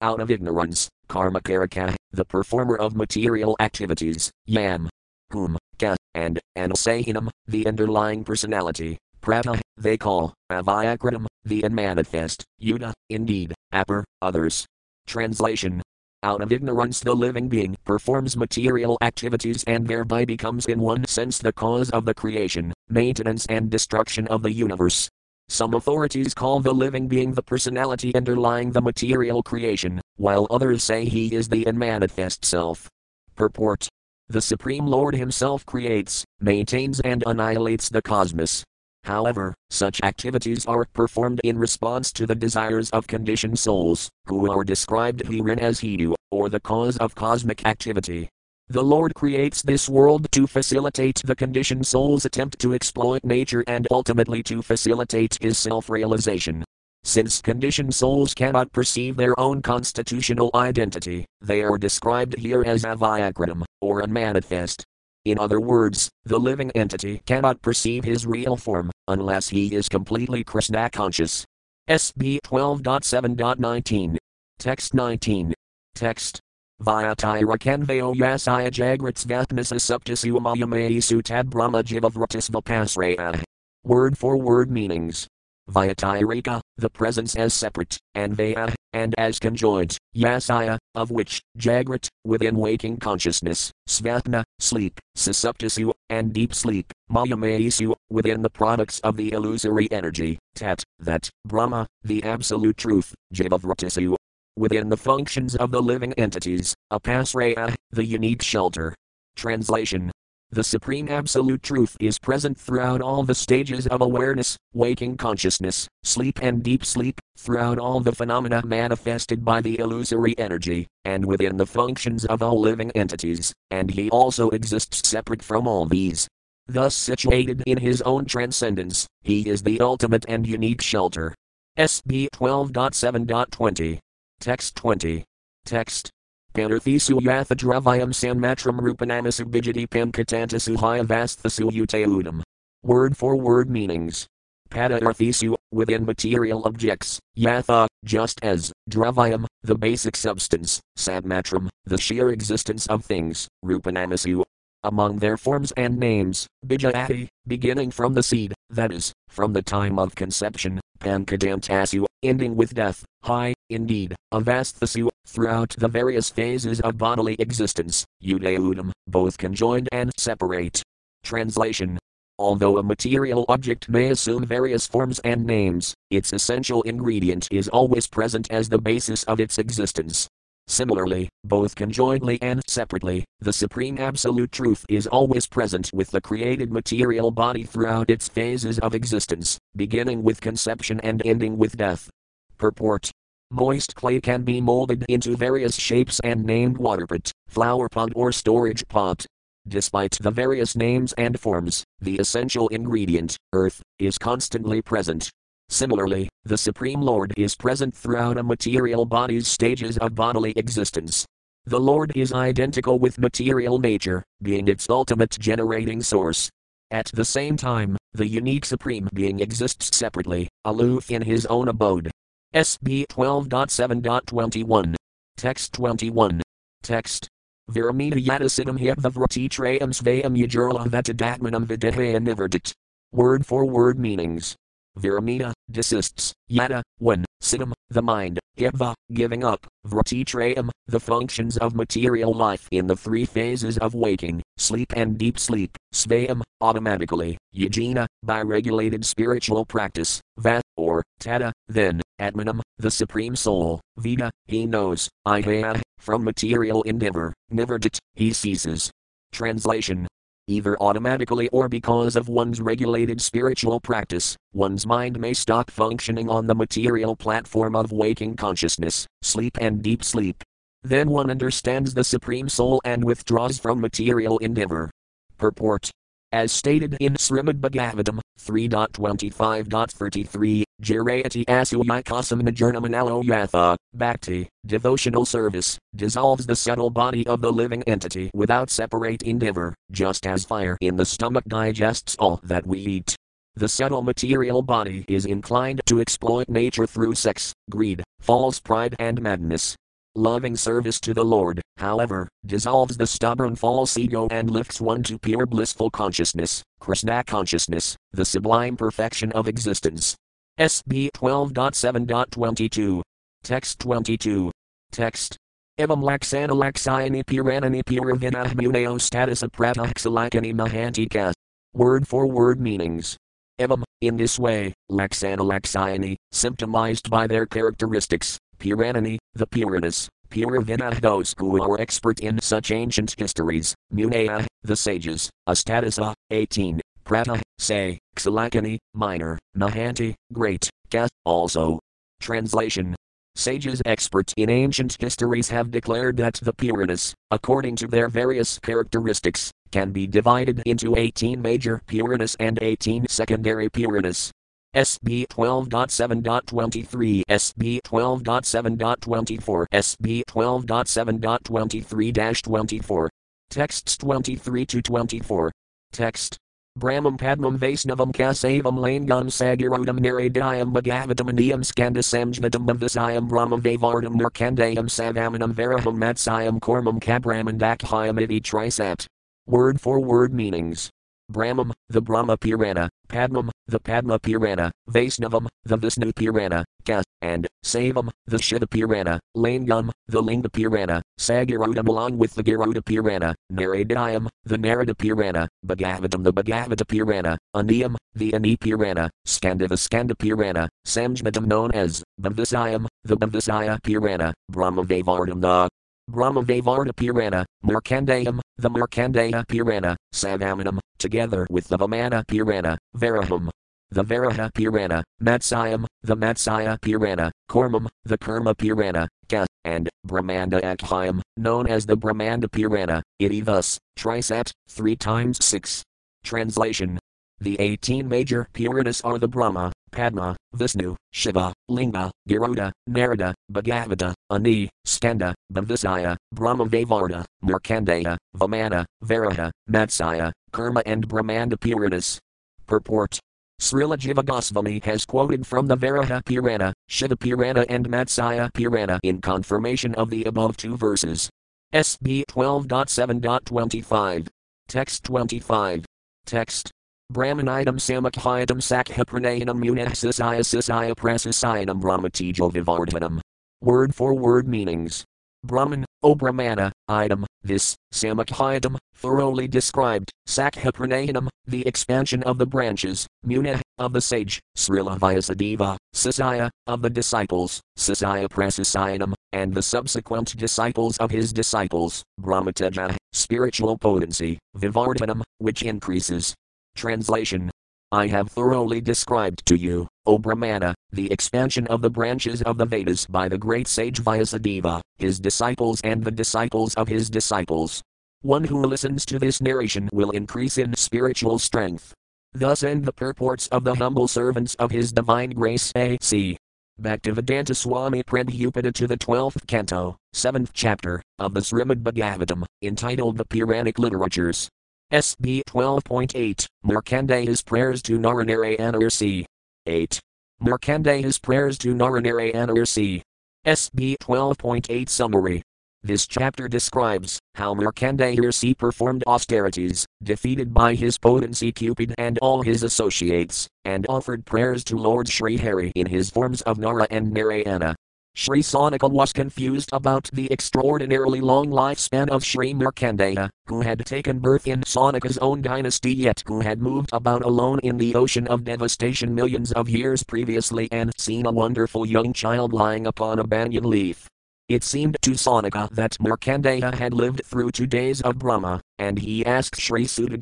[0.00, 4.88] out of ignorance, Karmakaraka, the performer of material activities, Yam,
[5.30, 13.54] whom, Ka, and Anasayanam, the underlying personality, Prata, they call, Avyakritam, the unmanifest, Yuda, indeed,
[13.72, 14.66] Apper, others.
[15.06, 15.82] Translation
[16.24, 21.38] out of ignorance, the living being performs material activities and thereby becomes, in one sense,
[21.38, 25.08] the cause of the creation, maintenance, and destruction of the universe.
[25.48, 31.04] Some authorities call the living being the personality underlying the material creation, while others say
[31.04, 32.88] he is the unmanifest self.
[33.36, 33.86] Purport
[34.28, 38.64] The Supreme Lord Himself creates, maintains, and annihilates the cosmos.
[39.04, 44.64] However, such activities are performed in response to the desires of conditioned souls, who are
[44.64, 48.30] described herein as Hedu, or the cause of cosmic activity.
[48.68, 53.86] The Lord creates this world to facilitate the conditioned soul's attempt to exploit nature and
[53.90, 56.64] ultimately to facilitate his self realization.
[57.02, 63.64] Since conditioned souls cannot perceive their own constitutional identity, they are described here as avyakritam,
[63.82, 64.82] or unmanifest.
[65.24, 70.44] In other words, the living entity cannot perceive his real form, unless he is completely
[70.44, 71.46] Krishna conscious.
[71.88, 74.16] SB 12.7.19.
[74.58, 75.54] Text 19.
[75.94, 76.40] Text.
[76.82, 83.42] Vyatira kanvayo yasaya jagrats vatnasa suptasu amayamayasu tad brahma jivavratis vapasraya.
[83.84, 85.26] Word for word meanings.
[85.70, 92.56] Vyatirika, the presence as separate, and Vaya, and as conjoined, Yasaya, of which, Jagrat, within
[92.56, 99.90] waking consciousness, Svatna, sleep, Susuptasu, and deep sleep, Mayamayasu, within the products of the illusory
[99.90, 104.16] energy, Tat, that, Brahma, the absolute truth, Jivavratasu,
[104.56, 108.94] within the functions of the living entities, Apasraya, the unique shelter.
[109.36, 110.12] Translation
[110.54, 116.38] the Supreme Absolute Truth is present throughout all the stages of awareness, waking consciousness, sleep,
[116.40, 121.66] and deep sleep, throughout all the phenomena manifested by the illusory energy, and within the
[121.66, 126.28] functions of all living entities, and He also exists separate from all these.
[126.68, 131.34] Thus situated in His own transcendence, He is the ultimate and unique shelter.
[131.76, 133.98] SB 12.7.20.
[134.38, 135.24] Text 20.
[135.64, 136.10] Text
[136.54, 142.42] Panarthisu yathadravayam sanmatram rupanamasu bijati pankatanthasu hyavasthasu utaudam.
[142.84, 144.28] Word for word meanings.
[144.70, 152.86] Padarthisu, within material objects, yatha, just as, dravayam, the basic substance, sadmatram, the sheer existence
[152.86, 154.44] of things, rupanamasu,
[154.84, 159.98] among their forms and names, Bijayati, beginning from the seed, that is, from the time
[159.98, 167.34] of conception, Pankadamtasu, ending with death, high, indeed, Avasthasu, throughout the various phases of bodily
[167.40, 170.80] existence, Udaudam, both conjoined and separate.
[171.24, 171.98] Translation
[172.38, 178.06] Although a material object may assume various forms and names, its essential ingredient is always
[178.06, 180.28] present as the basis of its existence.
[180.66, 186.72] Similarly, both conjointly and separately, the Supreme Absolute Truth is always present with the created
[186.72, 192.08] material body throughout its phases of existence, beginning with conception and ending with death.
[192.56, 193.10] Purport
[193.54, 198.84] Moist clay can be molded into various shapes and named waterpot, flower pot, or storage
[198.88, 199.24] pot.
[199.68, 205.30] Despite the various names and forms, the essential ingredient, earth, is constantly present.
[205.68, 211.24] Similarly, the Supreme Lord is present throughout a material body's stages of bodily existence.
[211.64, 216.50] The Lord is identical with material nature, being its ultimate generating source.
[216.90, 222.10] At the same time, the unique Supreme Being exists separately, aloof in his own abode.
[222.54, 224.94] SB 12.7.21.
[225.36, 226.40] Text 21.
[226.84, 227.28] Text.
[227.68, 232.72] Viramita yadasiddham hyabhavrati trayam svayam yajurla vatadatmanam videhe niverdit.
[233.10, 234.54] Word for word meanings.
[234.96, 242.32] Viramita, desists, yada, when, siddham, the mind, hibva, giving up, vratitrayam, the functions of material
[242.32, 248.40] life in the three phases of waking, sleep and deep sleep, svayam, automatically, yajina, by
[248.40, 255.80] regulated spiritual practice, vat, or, tada, then, atmanam, the supreme soul, vida, he knows, ihaya,
[255.98, 258.90] from material endeavor, niverdit, he ceases.
[259.32, 260.06] Translation
[260.46, 266.46] Either automatically or because of one's regulated spiritual practice, one's mind may stop functioning on
[266.46, 270.42] the material platform of waking consciousness, sleep, and deep sleep.
[270.82, 274.90] Then one understands the Supreme Soul and withdraws from material endeavor.
[275.38, 275.90] Purport
[276.34, 286.56] as stated in Srimad Bhagavatam 3.25.33, Jirayati Asuyakasam Najurnamanalo Yatha, Bhakti, devotional service, dissolves the
[286.56, 291.44] subtle body of the living entity without separate endeavor, just as fire in the stomach
[291.46, 293.14] digests all that we eat.
[293.54, 299.22] The subtle material body is inclined to exploit nature through sex, greed, false pride, and
[299.22, 299.76] madness.
[300.16, 305.18] Loving service to the Lord, however, dissolves the stubborn false ego and lifts one to
[305.18, 310.14] pure blissful consciousness, Krishna consciousness, the sublime perfection of existence.
[310.60, 313.02] SB 12.7.22.
[313.42, 314.52] Text 22.
[314.92, 315.36] Text.
[315.80, 321.32] Evam laxana laxayani piranani piravinah muneo status apratahxalakani mahantika.
[321.72, 323.16] Word for word meanings.
[323.60, 331.34] Evam, in this way, laxana laxayani, symptomized by their characteristics, piranani, the Puranas, Puravinah those
[331.38, 338.78] who are expert in such ancient histories, Munaya, the sages, Astatasa, 18, Prata, say, Xalakani,
[338.94, 341.78] minor, Mahanti, great, Ka, also.
[342.20, 342.96] Translation
[343.36, 349.50] Sages experts in ancient histories have declared that the Puranas, according to their various characteristics,
[349.72, 354.30] can be divided into 18 major Puranas and 18 secondary Puranas.
[354.74, 363.10] SB 12.7.23, SB 12.7.24, SB 12.7.23 24.
[363.50, 365.52] Texts 23 to 24.
[365.92, 366.38] Text.
[366.76, 371.30] Brahmam Padmam Vaisnavam Kasavam Langam Sagirodam Naradayam Bhagavatam
[371.62, 379.06] Skandasamjnadam Visayam Brahma Vavardam Narkandayam Savamanam Varaham Matsayam Kormam Kabramam Dakhyam Iti Trisat.
[379.46, 380.90] Word for word meanings.
[381.30, 388.10] Brahmam, the Brahma Purana, Padmam, the Padma Purana, Vaisnavam, the Vishnu Purana, Ka, and Savam,
[388.26, 394.58] the Shiva Purana, Lingam, the Linga Purana, Sagirodam along with the Garuda Purana, Naradayam, the
[394.58, 401.46] Narada Purana, Bhagavatam the Bhagavata Purana, Aniyam, the Ani Purana, Skanda the Skanda Purana, Samjmadam
[401.46, 405.68] known as Bhavisayam, the Bhavisaya Purana, Brahmavavardam the
[406.10, 413.50] Brahmavavarta Purana, Markandayam, the Markandeya Purana, Savamanam, together with the Vamana Purana, Varaham,
[413.90, 421.20] the Varaha Purana, Matsayam, the Matsaya Purana, Kormam, the Kurma Purana, Ka, and Brahmanda Akhyam,
[421.36, 425.82] known as the Brahmanda Purana, iti thus, Trisat, 3 times 6.
[426.22, 426.98] Translation
[427.40, 434.68] The 18 major Puranas are the Brahma, Padma, Vishnu, Shiva, Linga, Garuda, Narada, Bhagavata, Ani,
[434.84, 442.18] Skanda, Bhavisaya, Brahmavavarta, Markandeya, Vamana, Varaha, Matsaya, Kurma and Brahmanda Puranas.
[442.66, 443.20] Purport
[443.60, 449.20] Srila Jiva Goswami has quoted from the Varaha Purana, Shiva Purana and Matsaya Purana in
[449.20, 451.30] confirmation of the above two verses.
[451.72, 454.28] SB 12.7.25.
[454.68, 455.84] Text 25.
[456.26, 456.70] Text
[457.12, 463.20] Brahmanidam Samakhyadam Sakhipranayanam Munahsisaya Sisaya Prasisayanam Brahmatijo Vivardhanam.
[463.60, 465.04] Word for word meanings.
[465.44, 473.60] Brahman, O Brahmana, item, this, Samakhyadam, thoroughly described, Sakhipranayanam, the expansion of the branches, Munah,
[473.76, 480.96] of the sage, Srila Vyasadeva, Sisaya, of the disciples, Sisaya Prasisayanam, and the subsequent disciples
[480.96, 486.34] of his disciples, Brahmataja, spiritual potency, Vivardhanam, which increases,
[486.76, 487.50] Translation
[487.92, 492.66] I have thoroughly described to you, O Brahmana, the expansion of the branches of the
[492.66, 497.82] Vedas by the great sage Vyasadeva, his disciples, and the disciples of his disciples.
[498.22, 501.94] One who listens to this narration will increase in spiritual strength.
[502.32, 506.36] Thus end the purports of the humble servants of His Divine Grace A.C.
[506.80, 513.24] Bhaktivedanta Swami Prabhupada to the 12th canto, 7th chapter, of the Srimad Bhagavatam, entitled The
[513.24, 514.48] Puranic Literatures.
[514.94, 519.26] SB 12.8 Markandeya's Prayers to Naranarayana c.
[519.66, 519.98] 8.
[520.40, 523.02] Markandeya's Prayers to Naranarayana c.
[523.44, 525.42] SB 12.8 Summary
[525.82, 532.62] this chapter describes how Markandeya performed austerities, defeated by his potency Cupid and all his
[532.62, 537.76] associates, and offered prayers to Lord Sri Hari in his forms of Nara and Narayana.
[538.16, 544.20] Sri Saunaka was confused about the extraordinarily long lifespan of Sri Markandeya, who had taken
[544.20, 548.44] birth in Saunaka's own dynasty yet who had moved about alone in the ocean of
[548.44, 553.64] devastation millions of years previously and seen a wonderful young child lying upon a banyan
[553.64, 554.08] leaf.
[554.48, 559.26] It seemed to Saunaka that Markandeya had lived through two days of Brahma, and he
[559.26, 560.16] asked Sri Suta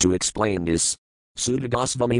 [0.00, 0.96] to explain this.
[1.36, 1.68] Suta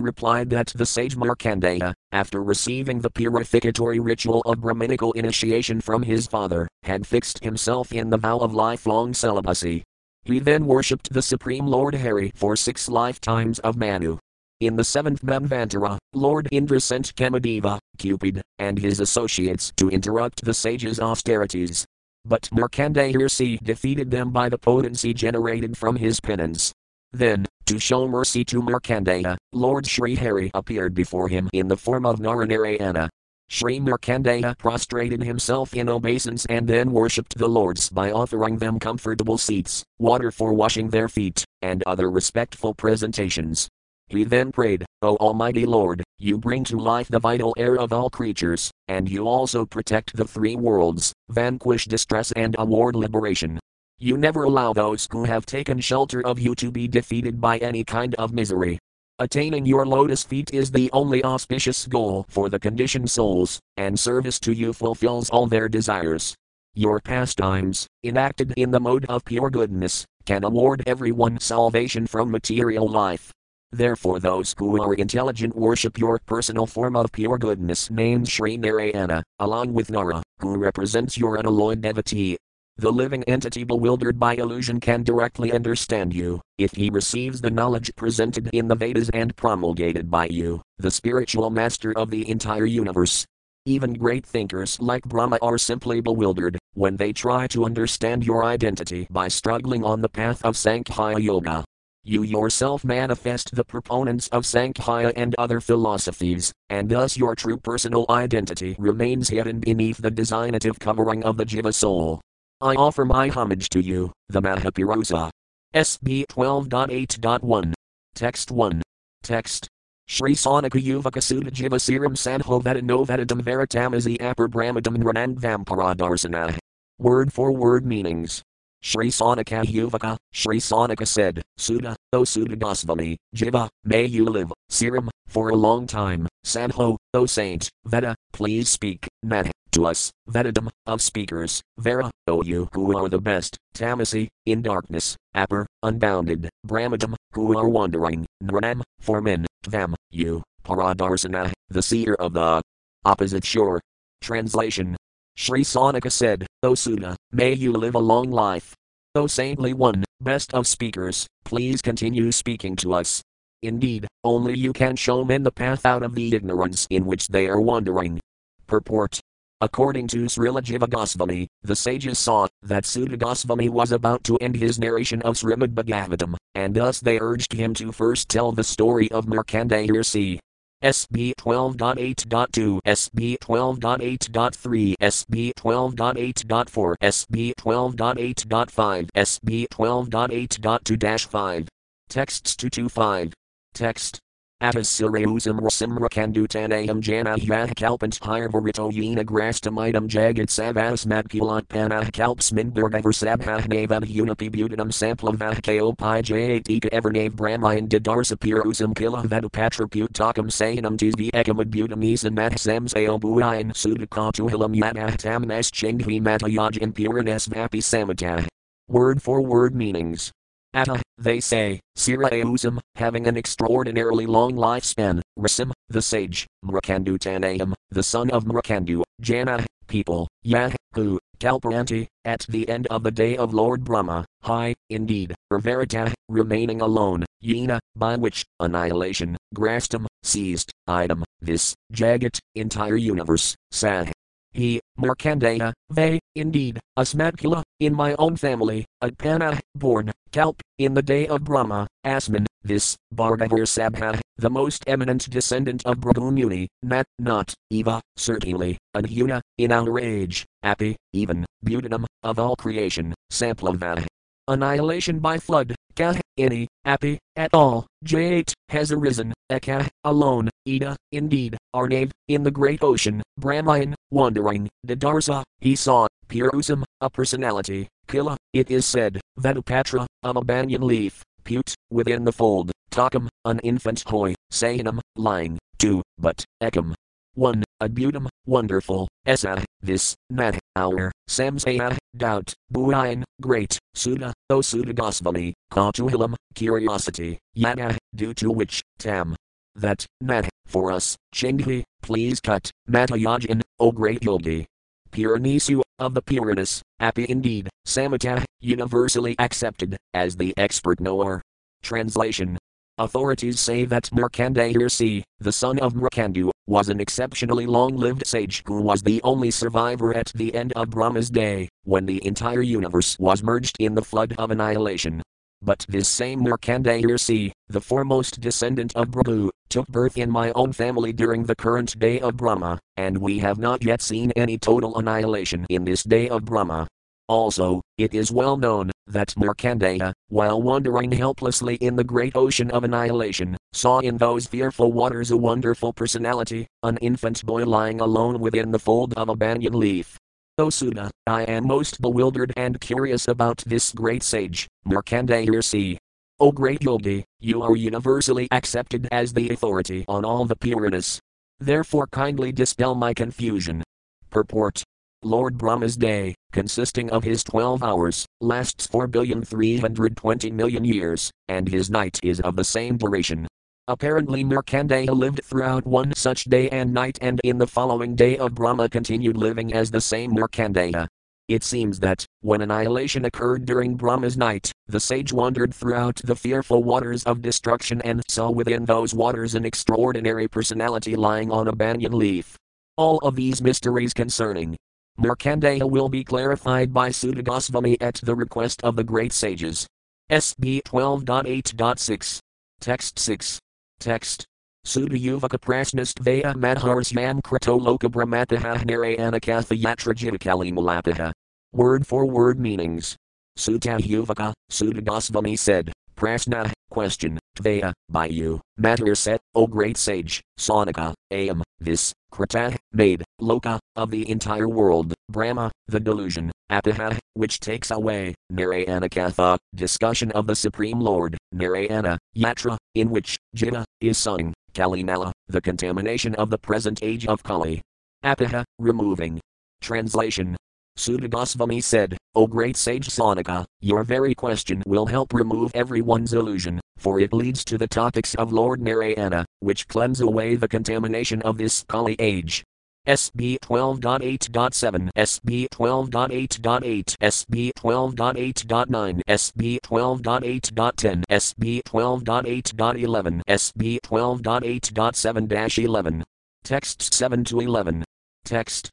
[0.00, 6.26] replied that the sage Markandeya, after receiving the purificatory ritual of Brahminical initiation from his
[6.26, 9.84] father, had fixed himself in the vow of lifelong celibacy.
[10.24, 14.18] He then worshipped the Supreme Lord Hari for six lifetimes of Manu.
[14.60, 20.54] In the seventh Manvantara, Lord Indra sent Kamadeva, Cupid, and his associates to interrupt the
[20.54, 21.84] sage's austerities.
[22.24, 26.72] But Markandeya defeated them by the potency generated from his penance.
[27.12, 32.06] Then, to show mercy to Markandeya, Lord Sri Hari appeared before him in the form
[32.06, 33.08] of Naranarayana.
[33.48, 39.36] Sri Markandeya prostrated himself in obeisance and then worshipped the lords by offering them comfortable
[39.36, 43.68] seats, water for washing their feet, and other respectful presentations.
[44.08, 48.10] He then prayed, O Almighty Lord, you bring to life the vital air of all
[48.10, 53.58] creatures, and you also protect the three worlds, vanquish distress and award liberation.
[54.02, 57.84] You never allow those who have taken shelter of you to be defeated by any
[57.84, 58.80] kind of misery.
[59.20, 64.40] Attaining your lotus feet is the only auspicious goal for the conditioned souls, and service
[64.40, 66.34] to you fulfills all their desires.
[66.74, 72.88] Your pastimes, enacted in the mode of pure goodness, can award everyone salvation from material
[72.88, 73.30] life.
[73.70, 79.22] Therefore, those who are intelligent worship your personal form of pure goodness named Sri Narayana,
[79.38, 82.36] along with Nara, who represents your unalloyed devotee.
[82.78, 87.94] The living entity bewildered by illusion can directly understand you, if he receives the knowledge
[87.96, 93.26] presented in the Vedas and promulgated by you, the spiritual master of the entire universe.
[93.66, 99.06] Even great thinkers like Brahma are simply bewildered when they try to understand your identity
[99.10, 101.64] by struggling on the path of Sankhya Yoga.
[102.04, 108.06] You yourself manifest the proponents of Sankhya and other philosophies, and thus your true personal
[108.10, 112.20] identity remains hidden beneath the designative covering of the Jiva soul.
[112.62, 115.30] I offer my homage to you, the Mahapurusa.
[115.74, 117.72] SB 12.8.1.
[118.14, 118.82] Text 1.
[119.24, 119.66] Text.
[120.06, 126.56] Shri Saunaka Yuvaka Sutta Jiva Siram Sadho Vedano Vedadam Veritamazi Apar Brahmadam Nranand Vampara Darsana.
[126.98, 128.44] Word for word meanings.
[128.80, 135.08] Sri Saunaka Yuvaka, Sri Saunaka said, Suta, O Suta Gosvami, Jiva, may you live, Siram,
[135.26, 141.00] for a long time, Sanho, O saint, Veda, please speak, Nat, to us, Vedadam, of
[141.00, 147.58] speakers, Vera, O you who are the best, Tamasi, in darkness, Apar, unbounded, Brahmadam, who
[147.58, 152.62] are wandering, Nranam, for men, Tvam, you, Paradarsana, the seer of the
[153.04, 153.80] opposite shore.
[154.20, 154.96] Translation
[155.36, 158.74] Sri Saunaka said, O Suta, may you live a long life.
[159.14, 163.22] O saintly one, best of speakers, please continue speaking to us.
[163.62, 167.48] Indeed, only you can show men the path out of the ignorance in which they
[167.48, 168.20] are wandering.
[168.66, 169.20] Purport
[169.62, 174.56] According to Srila Jiva Goswami, the sages saw that Suta Goswami was about to end
[174.56, 179.08] his narration of Srimad Bhagavatam, and thus they urged him to first tell the story
[179.12, 180.40] of Markandeya Rishi,
[180.82, 191.68] SB 12.8.2, SB 12.8.3, SB 12.8.4, SB 12.8.5, SB 12.8.2 5.
[192.08, 193.32] Texts 225.
[193.74, 194.18] Text
[194.62, 197.34] Atasirausam rasimra kandutanayam jana
[197.74, 207.34] kalpant hirvarito yena grastamidam jagat savasmatkulat panah kalpsminbergaver sabhahnavad unipi butanam samplavahkao pi jatika evernave
[207.34, 215.72] brahmayan didarsapirusam kila vedapatra putakam sayanam tizvi ekamad butamisan mathsam sayo buayan sudakatuhilam yadahtam nes
[215.72, 218.46] chinghi matayaj impuranes vapi samatah.
[218.86, 220.30] Word for word meanings.
[220.72, 227.74] Atta, they say, Sira Sirausam, having an extraordinarily long lifespan, Rasim, the sage, Mrakandu Tanayam,
[227.90, 233.36] the son of Mrakandu, Jana, people, Yah, who, Kalparanti, at the end of the day
[233.36, 241.24] of Lord Brahma, high, indeed, Verita, remaining alone, Yena, by which, annihilation, Grastam, seized, item,
[241.40, 244.06] this, Jagat, entire universe, Sah,
[244.52, 251.26] he, Markandeya, they, indeed, Asmadkula, in my own family, Adpana, born, Kalp, in the day
[251.26, 258.00] of Brahma, Asman, this, Bhargavir Sabha, the most eminent descendant of Brahmuni, Nat, not, Eva,
[258.16, 264.06] certainly, Adhuna, in our age, Api, even, Butanam, of all creation, Samplava.
[264.48, 271.56] Annihilation by flood, Kah, any, Api, at all, J8, has arisen, Eka, alone, Ida, indeed,
[271.74, 278.70] Arnave, in the great ocean, Brahmayan, wandering, Didarsa, he saw, Purusam, a personality, Kila, it
[278.70, 284.34] is said, Vedapatra, of a banyan leaf, Put, within the fold, Takam, an infant hoy,
[284.52, 286.94] Sayanam, lying, 2, but, Ekam,
[287.34, 287.64] 1.
[287.82, 296.34] Adbutum, wonderful, Esa, this, Nat, our, Samsaya, doubt, Buayan, great, Suta, O Suta Gosvami, Kautuhilam,
[296.54, 299.34] curiosity, Yada, due to which, Tam.
[299.74, 304.64] That, Nat, for us, Chinghi, please cut, Matayajan, O great yogi.
[305.10, 311.42] Puranisu, of the pureness, happy indeed, Samata, universally accepted, as the expert knower.
[311.82, 312.56] Translation
[312.98, 318.80] Authorities say that Markandeya the son of Mrakandu, was an exceptionally long lived sage who
[318.80, 323.42] was the only survivor at the end of Brahma's day, when the entire universe was
[323.42, 325.20] merged in the flood of annihilation.
[325.64, 331.12] But this same Markandeya the foremost descendant of Brahma, took birth in my own family
[331.12, 335.64] during the current day of Brahma, and we have not yet seen any total annihilation
[335.70, 336.88] in this day of Brahma.
[337.28, 342.82] Also, it is well known that Markandeya, while wandering helplessly in the great ocean of
[342.82, 348.72] annihilation, saw in those fearful waters a wonderful personality, an infant boy lying alone within
[348.72, 350.18] the fold of a banyan leaf.
[350.58, 355.96] O Suta, I am most bewildered and curious about this great sage, Markandeya.
[356.38, 361.18] O great yogi, you are universally accepted as the authority on all the Puranas.
[361.58, 363.82] Therefore kindly dispel my confusion.
[364.28, 364.82] Purport
[365.22, 372.20] Lord Brahma's day, consisting of his 12 hours, lasts 4,320 million years, and his night
[372.22, 373.46] is of the same duration.
[373.88, 378.54] Apparently, Markandeya lived throughout one such day and night, and in the following day of
[378.54, 381.08] Brahma continued living as the same Markandeya.
[381.48, 386.84] It seems that, when annihilation occurred during Brahma's night, the sage wandered throughout the fearful
[386.84, 392.16] waters of destruction and saw within those waters an extraordinary personality lying on a banyan
[392.16, 392.56] leaf.
[392.96, 394.76] All of these mysteries concerning
[395.18, 399.88] Markandeya will be clarified by Suta Goswami at the request of the great sages.
[400.30, 402.38] SB 12.8.6.
[402.80, 403.58] Text 6.
[404.02, 404.44] Text.
[404.84, 411.30] Suda Yuvaka Prasnastvaya Madharsyam Krito Loka Brahmataha Narayana Yatra Jitakali Malapaha.
[411.72, 413.16] Word for word meanings.
[413.56, 415.92] Suta Yuvaka, Suta Goswami said,
[416.22, 423.24] Prasna, question, Tvaya, by you, Matter set, O great sage, Saunaka, Am, this, Krita, made,
[423.40, 430.30] Loka, of the entire world, Brahma, the delusion, Apaha, which takes away, Narayana Katha, discussion
[430.30, 436.50] of the Supreme Lord, Narayana, Yatra, in which, Jita, is sung, Kalinala, the contamination of
[436.50, 437.82] the present age of Kali.
[438.24, 439.40] Apaha, removing.
[439.80, 440.56] Translation
[441.02, 447.18] Suta said, O great sage Saunaka, your very question will help remove everyone's illusion, for
[447.18, 451.84] it leads to the topics of Lord Narayana, which cleanse away the contamination of this
[451.88, 452.62] Kali age.
[453.08, 466.24] SB 12.8.7, SB 12.8.8, SB 12.8.9, SB 12.8.10, SB 12.8.11, SB 12.8.7 11.
[466.62, 468.04] Text 7 to 11.
[468.44, 468.90] Text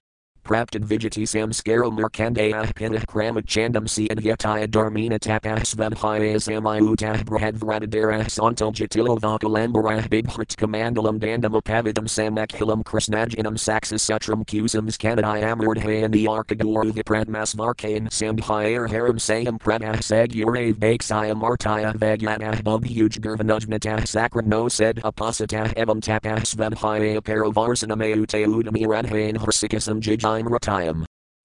[0.50, 9.20] Praptad Vijati Samskara Markandeya Pinah Kramachandam Si Adhyataya Dharmina Tapah Svabhaya Samayutah Brahadvradadara Santal Jatilo
[9.20, 19.18] Vakalambarah Bighat Kamandalam Dandam Apavidam Samakhilam Krishnajinam Saksasutram Kusams Kanadayamurdhayani Arkaguru Vipradmas Varkayan Sambhayar Haram
[19.18, 29.38] Sayam Pradah Sagurave Baksaya Martaya Vagyatah Bubhuj Gurvanujnatah Sakrano said Apasatah Evam Paravarsanamayute Udami Radhayan
[29.38, 30.38] Harsikasam Jijai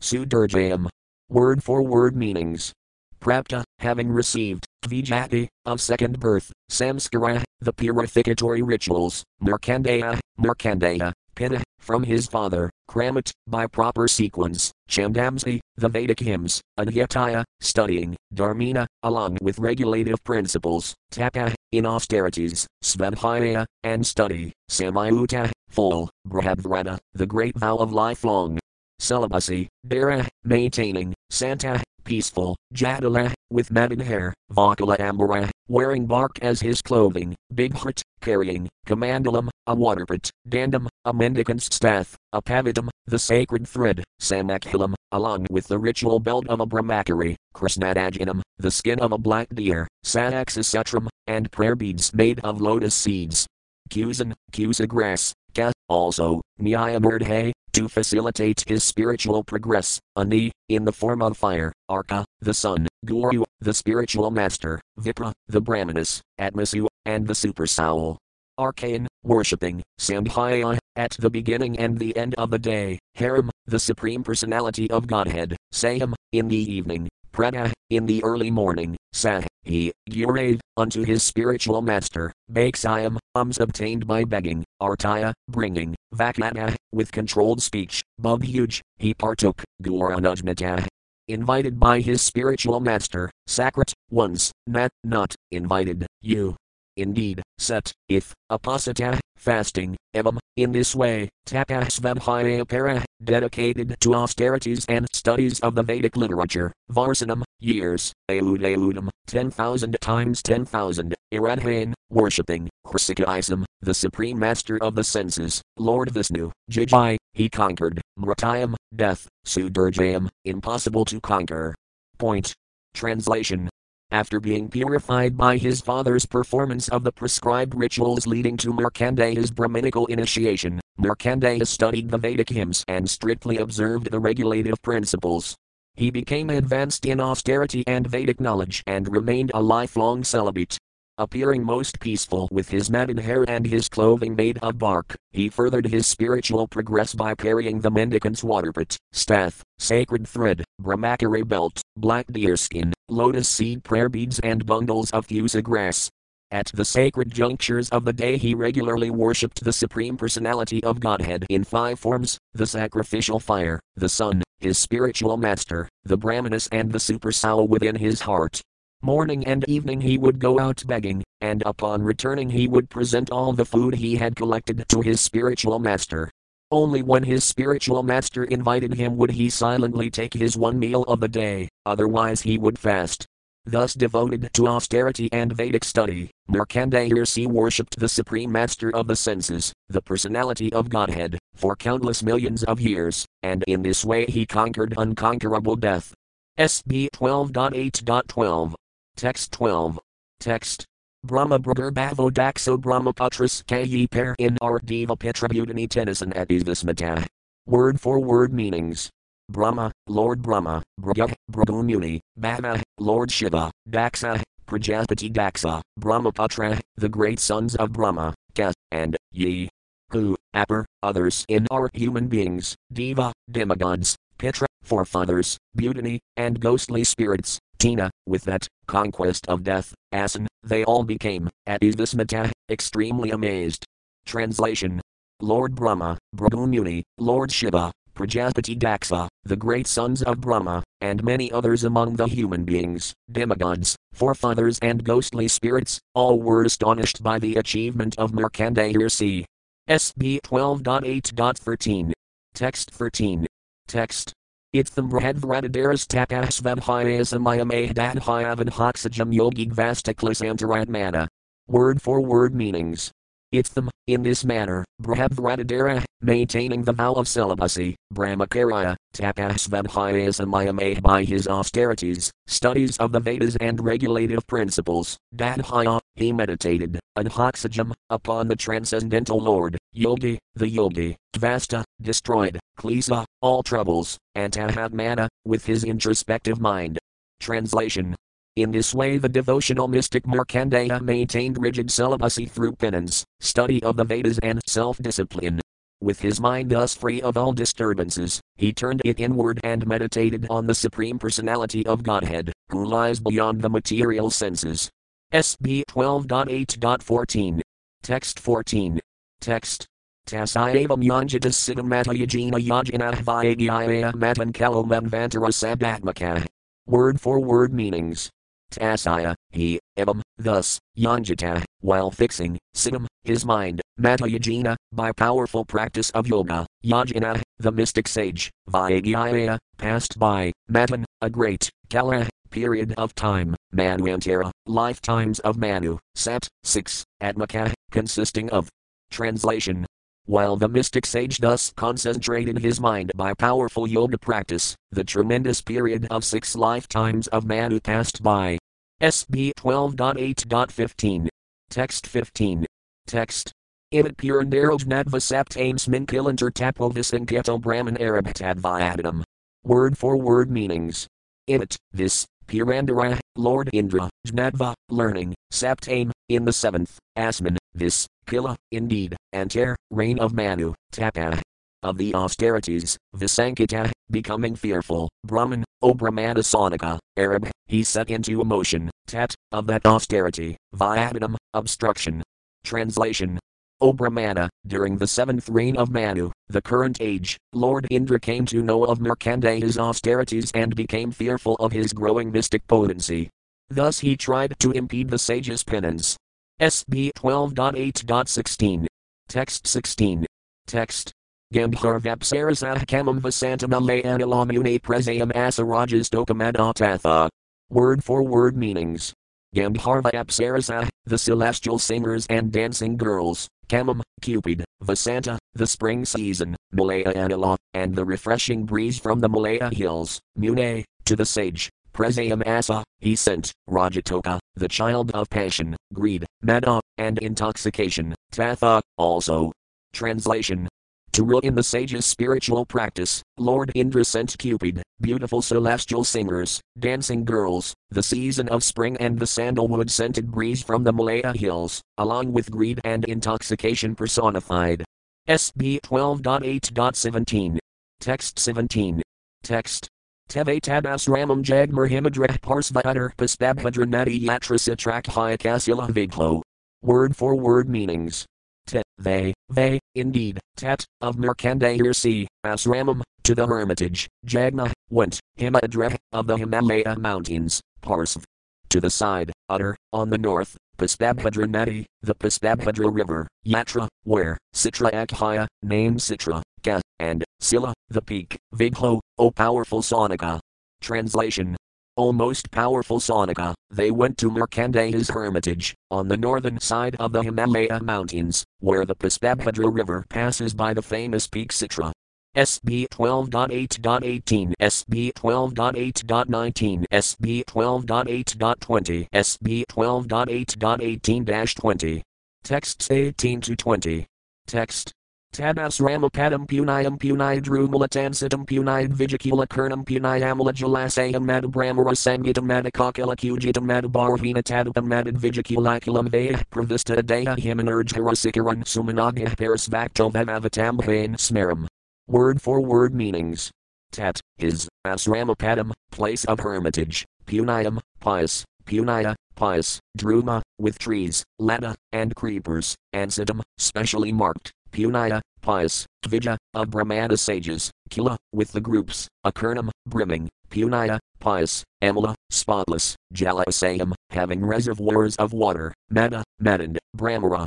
[0.03, 0.89] Sudurjayam.
[1.29, 2.73] Word for word meanings.
[3.21, 12.03] Prapta, having received, Vijati, of second birth, Samskara, the purificatory rituals, Markandeya, Markandeya, Pita, from
[12.03, 19.59] his father, Kramat, by proper sequence, Chandamsi, the Vedic hymns, Adhyataya, studying, Dharmina, along with
[19.59, 27.93] regulative principles, Tapa, in austerities, Svadhyaya, and study, Samayuta, full, Brahadvrata, the great vow of
[27.93, 28.59] lifelong,
[28.99, 36.83] celibacy, dara, maintaining, santa, peaceful, jadala, with matted hair, vakala ambara, wearing bark as his
[36.83, 44.03] clothing, bighat, carrying, commandalam, a waterpot, dandam, a mendicant's staff, a pavidam, the sacred thread,
[44.21, 49.49] samakhilam, along with the ritual belt of a brahmachari, krishnadajanam, the skin of a black
[49.55, 53.47] deer, sanaksasutram, and prayer beads made of lotus seeds.
[53.91, 61.23] Kusan, kusa grass, ka, also, nyayamurdhe, to facilitate his spiritual progress, Ani, in the form
[61.23, 67.35] of fire, Arka, the sun, Guru, the spiritual master, Vipra, the Brahmanas, Atmasu, and the
[67.35, 68.19] super soul.
[68.57, 74.23] Arcane, worshipping, Sambhaya, at the beginning and the end of the day, Haram, the supreme
[74.23, 80.61] personality of Godhead, Sayam, in the evening, Prana, in the early morning, Sah, he, Gurave,
[80.77, 88.03] unto his spiritual master, Baksayam, ums obtained by begging, Artaya, bringing, Vakana, with controlled speech,
[88.23, 90.87] Bubhuj, he partook, Guranujnata.
[91.27, 96.55] Invited by his spiritual master, Sakrat, once, not, not, invited, you,
[96.97, 105.07] Indeed, set, if, apasata, fasting, evam, in this way, tapasvabhaya para, dedicated to austerities and
[105.13, 113.65] studies of the Vedic literature, varsanam, years, aud audam, 10,000 times 10,000, iradhain, worshipping, Hrsikaisam,
[113.81, 121.05] the supreme master of the senses, Lord Vishnu, Jijai, he conquered, Mratayam, death, Sudurjayam, impossible
[121.07, 121.75] to conquer.
[122.19, 122.55] Point.
[122.95, 123.69] Translation
[124.15, 130.07] after being purified by his father's performance of the prescribed rituals leading to Markandeya's Brahminical
[130.07, 135.57] initiation, Markandeya studied the Vedic hymns and strictly observed the regulative principles.
[135.97, 140.79] he became advanced in austerity and Vedic knowledge and remained a lifelong celibate.
[141.19, 145.89] Appearing most peaceful with his matted hair and his clothing made of bark, he furthered
[145.89, 152.93] his spiritual progress by carrying the mendicant's waterpot, staff, sacred thread, brahmachari belt, black deerskin,
[153.09, 156.09] lotus seed prayer beads, and bundles of kusa grass.
[156.53, 161.47] At the sacred junctures of the day, he regularly worshipped the Supreme Personality of Godhead
[161.51, 167.01] in five forms the sacrificial fire, the sun, his spiritual master, the Brahmanas, and the
[167.01, 168.63] super soul within his heart.
[169.03, 173.53] Morning and evening he would go out begging, and upon returning he would present all
[173.53, 176.31] the food he had collected to his spiritual master.
[176.71, 181.21] Only when his spiritual master invited him would he silently take his one meal of
[181.21, 183.27] the day, otherwise he would fast.
[183.67, 189.71] Thus devoted to austerity and Vedic study, Markandeya worshipped the Supreme Master of the senses,
[189.91, 194.95] the personality of Godhead, for countless millions of years, and in this way he conquered
[194.97, 196.15] unconquerable death.
[196.59, 198.73] SB 12.8.12
[199.17, 200.01] Text 12.
[200.41, 200.87] Text.
[201.25, 207.25] Brahma Brother Bhavo Daxo Brahmaputras Kayi Per in Art Deva Petrabutani Tennyson at Isvismata.
[207.65, 209.09] Word for word meanings.
[209.49, 217.75] Brahma, Lord Brahma, Brahya, Brahmuni, Bhava, Lord Shiva, Daxa, Prajapati Daxa, Brahmaputra, the great sons
[217.77, 219.71] of Brahma, Ka, and Ye.
[220.11, 227.59] Who, Apar, others in are human beings, Deva, demigods, Pitra, forefathers, Butani, and ghostly spirits,
[227.85, 233.85] Tina, with that conquest of death, Asan, they all became, at Isvismata, extremely amazed.
[234.25, 235.03] Translation
[235.43, 241.85] Lord Brahma, Brahmuni, Lord Shiva, Prajapati Daxa, the great sons of Brahma, and many others
[241.85, 248.15] among the human beings, demigods, forefathers, and ghostly spirits, all were astonished by the achievement
[248.17, 249.45] of Markandeya.
[249.91, 252.13] SB 12.8.13.
[252.55, 253.47] Text 13.
[253.87, 254.33] Text
[254.75, 261.29] Itham Brahadvaradaras tapasvabhyasamayamahadadhyavan hoxajam yogi vastaklisantaratmana.
[261.69, 263.13] Word for word meanings.
[263.55, 272.33] Itham, in this manner, Brahadvaradara, maintaining the vow of celibacy, Brahmacharya, tapasvabhyasamayamah by his austerities,
[272.49, 279.79] studies of the Vedas and regulative principles, Dadhya, he meditated, Anhoxajam, upon the transcendental Lord,
[279.93, 286.99] Yogi, the Yogi, Tvasta, destroyed, Klisa, all troubles, Antahatmana, with his introspective mind.
[287.41, 288.15] Translation
[288.57, 294.05] in this way, the devotional mystic Markandeya maintained rigid celibacy through penance, study of the
[294.05, 295.61] Vedas, and self discipline.
[296.01, 300.67] With his mind thus free of all disturbances, he turned it inward and meditated on
[300.67, 304.89] the Supreme Personality of Godhead, who lies beyond the material senses.
[305.33, 307.61] SB 12.8.14.
[308.05, 309.01] Text 14.
[309.41, 309.87] Text.
[310.27, 316.47] Tasayavam yanjatas siddhamata yajina yajana vyagyaya matan kalomam vantara sadatmaka.
[316.87, 318.31] Word for word meanings.
[318.73, 326.27] Tasaya, he, evam, thus, yanjata, while fixing, siddham, his mind, matayajina, by powerful practice of
[326.27, 333.55] yoga, yajana, the mystic sage, vyagyaya, passed by, matan, a great, kala, period of time,
[333.75, 338.71] manvantara, lifetimes of Manu, Sat, 6, Atmaka, consisting of.
[339.11, 339.87] Translation
[340.27, 346.07] while the mystic sage thus concentrated his mind by powerful yoga practice, the tremendous period
[346.11, 348.59] of six lifetimes of Manu passed by.
[349.03, 351.29] SB 12.8.15.
[351.71, 352.67] Text 15.
[353.07, 353.53] Text.
[353.93, 359.23] Ibit Purandarojnadva Saptames Minkilantar Tapovisanketo Brahman Arabhatadvyadam.
[359.63, 361.07] Word for word meanings.
[361.49, 369.17] Ibit, this, Purandara, Lord Indra, Jnadva, learning, Saptame, in the seventh, Asman, this, Kila, indeed,
[369.33, 371.43] and Antar, reign of Manu, Tapa.
[371.83, 379.35] Of the austerities, Visankita, becoming fearful, Brahman, O Brahmanasanika, Arab, he set into motion, Tat,
[379.53, 382.23] of that austerity, Vyadam, obstruction.
[382.65, 383.39] Translation
[383.81, 388.63] O Brahmana, during the seventh reign of Manu, the current age, Lord Indra came to
[388.63, 393.29] know of Markandeya's austerities and became fearful of his growing mystic potency.
[393.69, 396.17] Thus he tried to impede the sage's penance.
[396.61, 398.87] SB 12.8.16.
[399.29, 400.27] Text 16.
[400.67, 401.13] Text.
[401.53, 407.29] Gandharvapsarasah kamam vasantamalayanillamune presayam asarajas dokamadatatha.
[407.71, 409.13] Word for word meanings.
[409.55, 417.13] Gandharva Apsarasa, the celestial singers and dancing girls, Kamam, Cupid, Vasanta, the spring season, Malaya
[417.15, 422.83] Anila, and the refreshing breeze from the Malaya hills, Mune, to the sage, Presayam Asa,
[422.99, 429.53] he sent, Rajatoka, the child of passion, greed, mada, and intoxication, Tatha, also.
[429.93, 430.69] Translation
[431.13, 437.25] To rule in the sage's spiritual practice, Lord Indra sent Cupid, beautiful celestial singers, dancing
[437.25, 442.33] girls, the season of spring and the sandalwood scented breeze from the Malaya hills, along
[442.33, 444.85] with greed and intoxication personified.
[445.29, 447.59] SB 12.8.17.
[448.01, 449.01] Text 17.
[449.43, 449.89] Text.
[450.29, 456.43] Teve Tadasramam Jagmar Himadra Parsva Utter Pastabhadra Nadi Yatra Sitrak Hyakasula Viglo.
[456.83, 458.27] Word for word meanings.
[458.67, 466.27] Te, they, they, indeed, tat, of sea, Asramam, to the hermitage, Jagna, went, Himadra, of
[466.27, 468.23] the Himalaya mountains, Parsv.
[468.71, 474.93] To the side, utter, on the north, Pastabhadra Nadi, the Pastabhadra river, Yatra, where, Citra
[474.93, 480.41] Akhaya, named Citra, Ka, and, Sila, the peak, Viglo, O powerful Saunaka.
[480.81, 481.57] Translation
[481.97, 487.23] O most powerful Saunaka, they went to Markandeya's hermitage, on the northern side of the
[487.23, 491.93] Himalaya mountains, where the Pastabhadra river passes by the famous peak Citra.
[492.35, 502.03] SB 12.8.18, SB 12.8.19, SB 12.8.20, SB 12.8.18 20.
[502.43, 504.07] Texts 18 to 20.
[504.49, 504.93] Text.
[505.35, 514.45] Tadas Ramapadam Punayam Punay Drumalatansitam Punay Vijacula Kernam Punayamala Jalasayam Madabramara Sangitam Madakakila Kujitam Madabarvina
[514.45, 521.67] Tadapam Madad Vijaculaculam Vaya Pravista Daya Himanurjharasikaran Sumanagya Parisvakto Vavavatambahan Smaram.
[522.07, 523.51] Word for word meanings.
[523.91, 532.15] Tat, his, Asramapadam, place of hermitage, Punayam, pious, Punaya, pious, Druma, with trees, Lata, and
[532.15, 539.71] creepers, Ansitam, specially marked, Punaya, pious, Tvija, of Brahmana sages, Kila, with the groups, Akurnam,
[539.87, 547.47] brimming, Punaya, pious, Amala, spotless, Jalasayam, having reservoirs of water, Mada, Madand, Brahmara.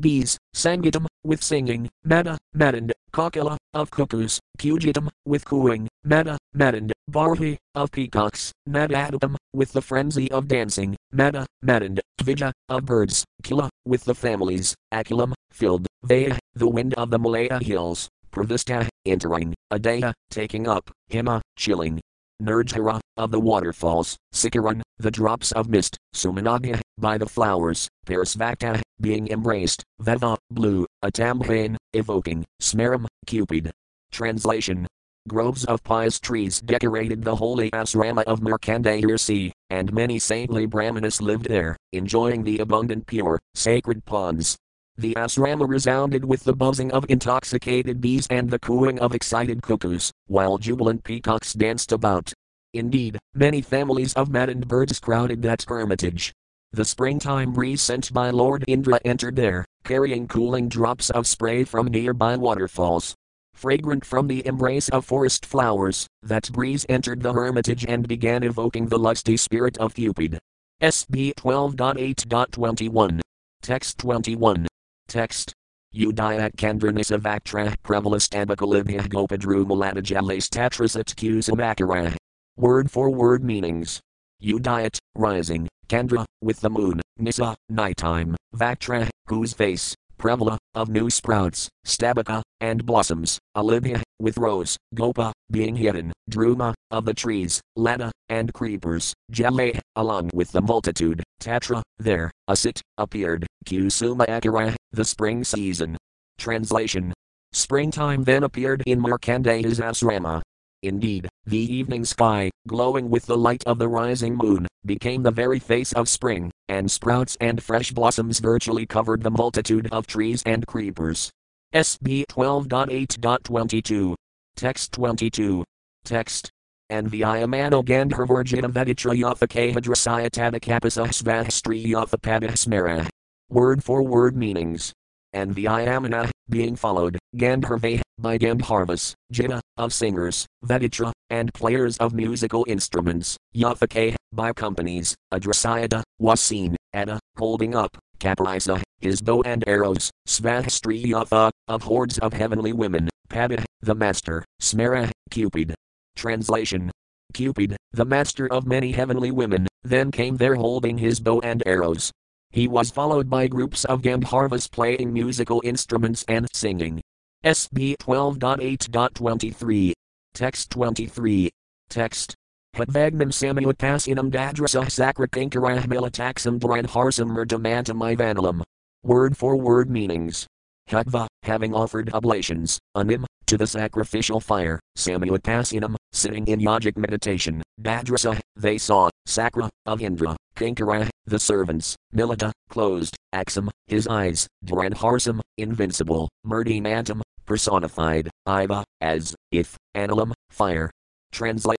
[0.00, 7.58] Bees, Sangitam, with singing, Mada, Madand, Kakila, of cuckoos, Kujitam, with cooing, Mada, Madand, Barhi,
[7.74, 14.04] of peacocks, Madadapam, with the frenzy of dancing, Mada, Madand, Tvija, of birds, Kila, with
[14.04, 20.68] the families, Akilam, filled, Vaya, the wind of the Malaya hills, Pravista, entering, Adaya, taking
[20.68, 22.00] up, Hima, chilling.
[22.42, 29.28] Nurjhara, of the waterfalls, Sikaran, the drops of mist, Sumanagya, by the flowers, Parisvakta, being
[29.28, 33.70] embraced, Veva, blue, Atambhain, evoking, Smaram, Cupid.
[34.10, 34.86] Translation
[35.28, 41.22] Groves of pious trees decorated the holy asrama of Markandeya sea, and many saintly brahmanas
[41.22, 44.56] lived there, enjoying the abundant pure, sacred ponds.
[44.98, 50.12] The asrama resounded with the buzzing of intoxicated bees and the cooing of excited cuckoos,
[50.26, 52.32] while jubilant peacocks danced about.
[52.74, 56.32] Indeed, many families of maddened birds crowded that hermitage.
[56.72, 61.86] The springtime breeze sent by Lord Indra entered there, carrying cooling drops of spray from
[61.86, 63.14] nearby waterfalls.
[63.54, 68.88] Fragrant from the embrace of forest flowers, that breeze entered the hermitage and began evoking
[68.88, 70.38] the lusty spirit of Cupid.
[70.82, 73.20] SB 12.8.21.
[73.62, 74.66] Text 21.
[75.08, 75.52] Text.
[75.94, 82.16] Udayak Kandranisa Vaktra Prevalastabhakalibhya Gopadru Maladajales Tatrasat Kusamakara.
[82.56, 84.00] Word for word meanings.
[84.42, 91.68] Udayat, rising, Kandra, with the moon, Nisa, nighttime, Vaktra, whose face, Prevala, of new sprouts,
[91.84, 98.54] Stabaka, and blossoms, Alibhya, with rose, Gopa, being hidden, Druma, of the trees, Lata, and
[98.54, 105.96] creepers, Jale, along with the multitude, Tatra, there, Asit, appeared, Kusuma Akira, the spring season.
[106.38, 107.12] Translation
[107.52, 110.40] Springtime then appeared in Markandeya's asrama.
[110.82, 115.60] Indeed, the evening sky, glowing with the light of the rising moon, became the very
[115.60, 120.66] face of spring, and sprouts and fresh blossoms virtually covered the multitude of trees and
[120.66, 121.30] creepers.
[121.72, 124.14] SB 12.8.22.
[124.56, 125.64] Text 22.
[126.04, 126.50] Text.
[126.90, 133.08] And the Iamano Gandharvarjita Veditra Yatha Kahadrasaya Tadakapasa Svahastri Yatha Padasmara.
[133.48, 134.92] Word for word meanings.
[135.32, 142.14] And the Iamana, being followed, Gandharva, by Gandharvas, Jita, of singers, Veditra, and players of
[142.14, 149.64] musical instruments, Yathake, by companies, Adrasayada, was seen, Ada, holding up, Kaparisa, his bow and
[149.66, 155.74] arrows, Svahastri Yatha, of hordes of heavenly women, Pada, the master, Smara, Cupid.
[156.14, 156.90] Translation
[157.32, 162.12] Cupid, the master of many heavenly women, then came there holding his bow and arrows.
[162.52, 167.00] He was followed by groups of Gandharvas playing musical instruments and singing.
[167.42, 169.92] SB 12.8.23.
[170.34, 171.50] Text 23.
[171.88, 172.34] Text.
[172.76, 178.62] Hadvagnam samyupasinam dadrasah uh sakrikankarah uh militaxam dranharsam murdamantam ivanalam.
[179.02, 180.46] Word for word meanings.
[180.90, 188.36] Hutva, having offered oblations, Anim, to the sacrificial fire, Samuatasinam, sitting in yogic meditation, Badrasa,
[188.36, 195.40] uh, they saw, Sakra, of Indra, Kinkara, the servants, Milita, closed, Axam, his eyes, Dranharsam,
[195.56, 200.90] invincible, Murdi Mantam, personified, Iva, as, if, Analam, fire.
[201.32, 201.78] Translate